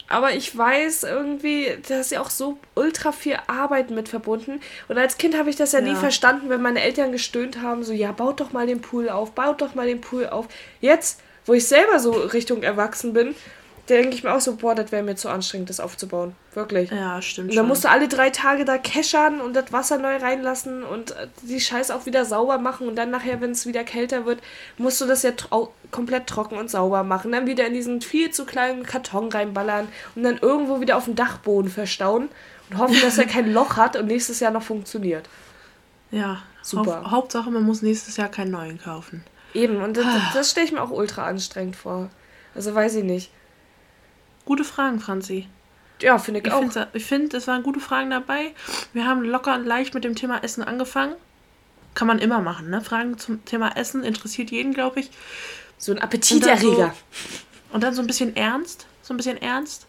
[0.09, 4.61] aber ich weiß irgendwie, da ist ja auch so ultra viel Arbeit mit verbunden.
[4.89, 5.97] Und als Kind habe ich das ja, nie Ja.
[5.97, 9.61] verstanden, wenn meine Eltern gestöhnt haben, so, ja, baut doch mal den Pool auf, baut
[9.63, 10.47] doch mal den Pool auf.
[10.81, 13.35] Jetzt, wo ich selber so Richtung Erwachsen bin,
[13.89, 16.35] denke ich mir auch so, boah, das wäre mir zu anstrengend, das aufzubauen.
[16.55, 16.91] Wirklich.
[16.91, 17.69] Ja, stimmt Und dann schon.
[17.69, 21.61] musst du alle drei Tage da keschern und das Wasser neu reinlassen und äh, die
[21.61, 22.89] Scheiße auch wieder sauber machen.
[22.89, 24.41] Und dann nachher, wenn es wieder kälter wird,
[24.79, 27.33] musst du das ja trau komplett trocken und sauber machen.
[27.33, 31.15] Dann wieder in diesen viel zu kleinen Karton reinballern und dann irgendwo wieder auf dem
[31.15, 32.29] Dachboden verstauen
[32.71, 35.29] und hoffen, dass er kein Loch hat und nächstes Jahr noch funktioniert.
[36.11, 36.97] ja, Super.
[37.03, 39.25] Haupt, Hauptsache, man muss nächstes Jahr keinen neuen kaufen.
[39.53, 42.11] Eben, und das, das stelle ich mir auch ultra anstrengend vor.
[42.55, 43.31] Also weiß ich nicht.
[44.45, 45.49] Gute Fragen, Franzi.
[46.03, 46.61] Ja, finde ich, Ich auch.
[46.61, 48.53] finde, ich find, es waren gute Fragen dabei.
[48.93, 51.15] Wir haben locker und leicht mit dem Thema Essen angefangen.
[51.95, 52.81] Kann man immer machen, ne?
[52.81, 55.11] Fragen zum Thema Essen interessiert jeden, glaube ich.
[55.79, 56.95] So ein Und Appetiterreger.
[57.73, 58.87] Und dann so ein bisschen ernst.
[59.03, 59.87] So ein bisschen ernst.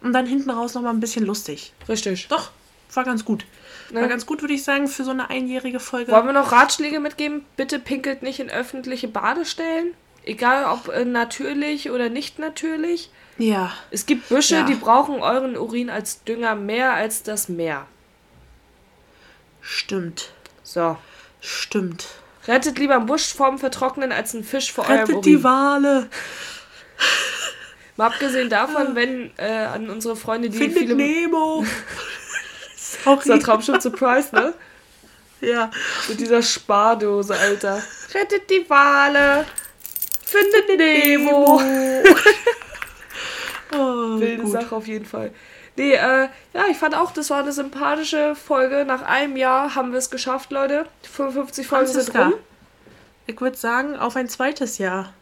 [0.00, 1.72] Und dann hinten raus nochmal ein bisschen lustig.
[1.88, 2.28] Richtig.
[2.28, 2.50] Doch,
[2.94, 3.44] war ganz gut.
[3.90, 4.08] War Ne?
[4.08, 6.12] ganz gut, würde ich sagen, für so eine einjährige Folge.
[6.12, 7.44] Wollen wir noch Ratschläge mitgeben?
[7.56, 9.94] Bitte pinkelt nicht in öffentliche Badestellen.
[10.24, 13.10] Egal ob äh, natürlich oder nicht natürlich.
[13.38, 14.62] Ja, Es gibt Büsche, Ja.
[14.64, 17.86] die brauchen euren Urin als Dünger mehr als das Meer.
[19.60, 20.30] stimmt.
[20.62, 20.96] So.
[21.40, 22.06] Stimmt.
[22.46, 25.22] Rettet lieber einen Busch vorm Vertrocknen als einen Fisch vor eurem Rettet Urin.
[25.22, 26.08] die Wale.
[27.96, 30.94] Mal abgesehen davon, wenn äh, an unsere Freunde, die Findet viele...
[30.94, 31.64] Nemo.
[32.76, 33.38] Sorry.
[33.38, 34.54] Traumschiff Surprise, ne?
[35.40, 35.70] Ja.
[36.08, 37.82] Mit dieser Spardose, Alter.
[38.14, 39.44] Rettet die Wale.
[40.24, 41.60] Findet Nemo.
[43.72, 44.52] Oh, Wilde gut.
[44.52, 45.32] Sache auf jeden Fall.
[45.76, 48.84] Nee, äh, ja, ich fand auch, das war eine sympathische Folge.
[48.84, 50.86] Nach einem Jahr haben wir es geschafft, Leute.
[51.02, 52.34] 55 Folgen sind Franziska, rum.
[53.26, 55.12] ich würde sagen, auf ein zweites Jahr.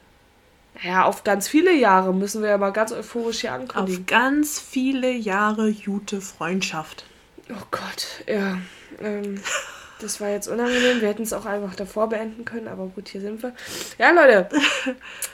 [0.82, 4.00] Ja, auf ganz viele Jahre müssen wir ja mal ganz euphorisch hier ankündigen.
[4.00, 7.04] Auf ganz viele Jahre gute Freundschaft.
[7.50, 8.58] Oh Gott, ja.
[9.00, 9.40] Ähm,
[10.00, 11.00] das war jetzt unangenehm.
[11.00, 13.54] Wir hätten es auch einfach davor beenden können, aber gut, hier sind wir.
[13.98, 14.48] Ja, Leute.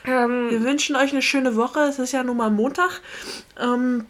[0.05, 1.81] Ähm, Wir wünschen euch eine schöne Woche.
[1.81, 3.01] Es ist ja nun mal Montag.
[3.61, 4.07] Ähm,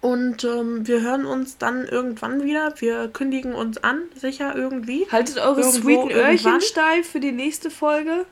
[0.00, 2.74] und ähm, wir hören uns dann irgendwann wieder.
[2.78, 5.06] Wir kündigen uns an, sicher irgendwie.
[5.10, 6.60] haltet eure Irgendwo, sweeten Öhrchen irgendwann.
[6.60, 8.26] steif für die nächste Folge.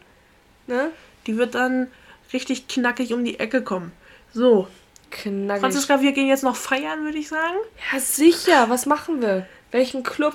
[0.66, 0.90] Ne?
[1.26, 1.88] Die wird dann
[2.32, 3.92] richtig knackig um die Ecke kommen.
[4.32, 4.66] So,
[5.10, 5.60] Knackig.
[5.60, 7.56] Franziska, wir gehen jetzt noch feiern, würde ich sagen.
[7.92, 8.66] Ja, sicher.
[8.68, 9.46] Was machen wir?
[9.70, 10.34] Welchen Club?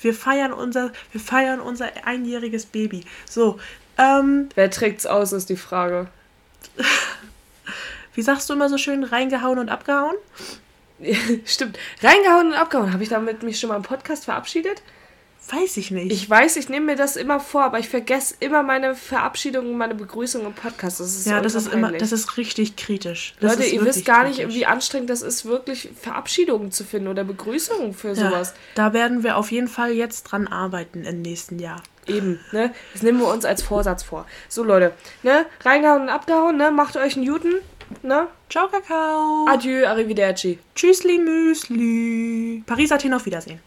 [0.00, 3.04] Wir feiern unser, wir feiern unser einjähriges Baby.
[3.28, 3.58] So,
[3.98, 6.08] ähm, Wer trägt's aus, ist die Frage.
[8.14, 10.16] wie sagst du immer so schön, reingehauen und abgehauen?
[11.44, 11.78] Stimmt.
[12.02, 12.92] Reingehauen und abgehauen.
[12.92, 14.82] Habe ich damit mich schon mal im Podcast verabschiedet?
[15.50, 16.10] Weiß ich nicht.
[16.10, 19.78] Ich weiß, ich nehme mir das immer vor, aber ich vergesse immer meine Verabschiedung und
[19.78, 20.98] meine Begrüßung im Podcast.
[20.98, 23.34] Das ist ja, das ist immer, das ist richtig kritisch.
[23.40, 24.54] Das Leute, ihr wisst gar nicht, kritisch.
[24.54, 28.54] wie anstrengend das ist, wirklich Verabschiedungen zu finden oder Begrüßungen für ja, sowas.
[28.74, 31.82] Da werden wir auf jeden Fall jetzt dran arbeiten im nächsten Jahr.
[32.08, 32.72] Eben, ne?
[32.92, 34.26] Das nehmen wir uns als Vorsatz vor.
[34.48, 34.92] So, Leute,
[35.22, 35.46] ne?
[35.64, 36.70] Reingehauen und abgehauen, ne?
[36.70, 37.54] Macht euch einen Juten,
[38.02, 38.28] ne?
[38.48, 39.46] Ciao, Kakao.
[39.48, 40.58] Adieu, arrivederci.
[40.74, 42.62] Tschüssli, Müsli.
[42.66, 43.60] Paris, Athen, auf Wiedersehen.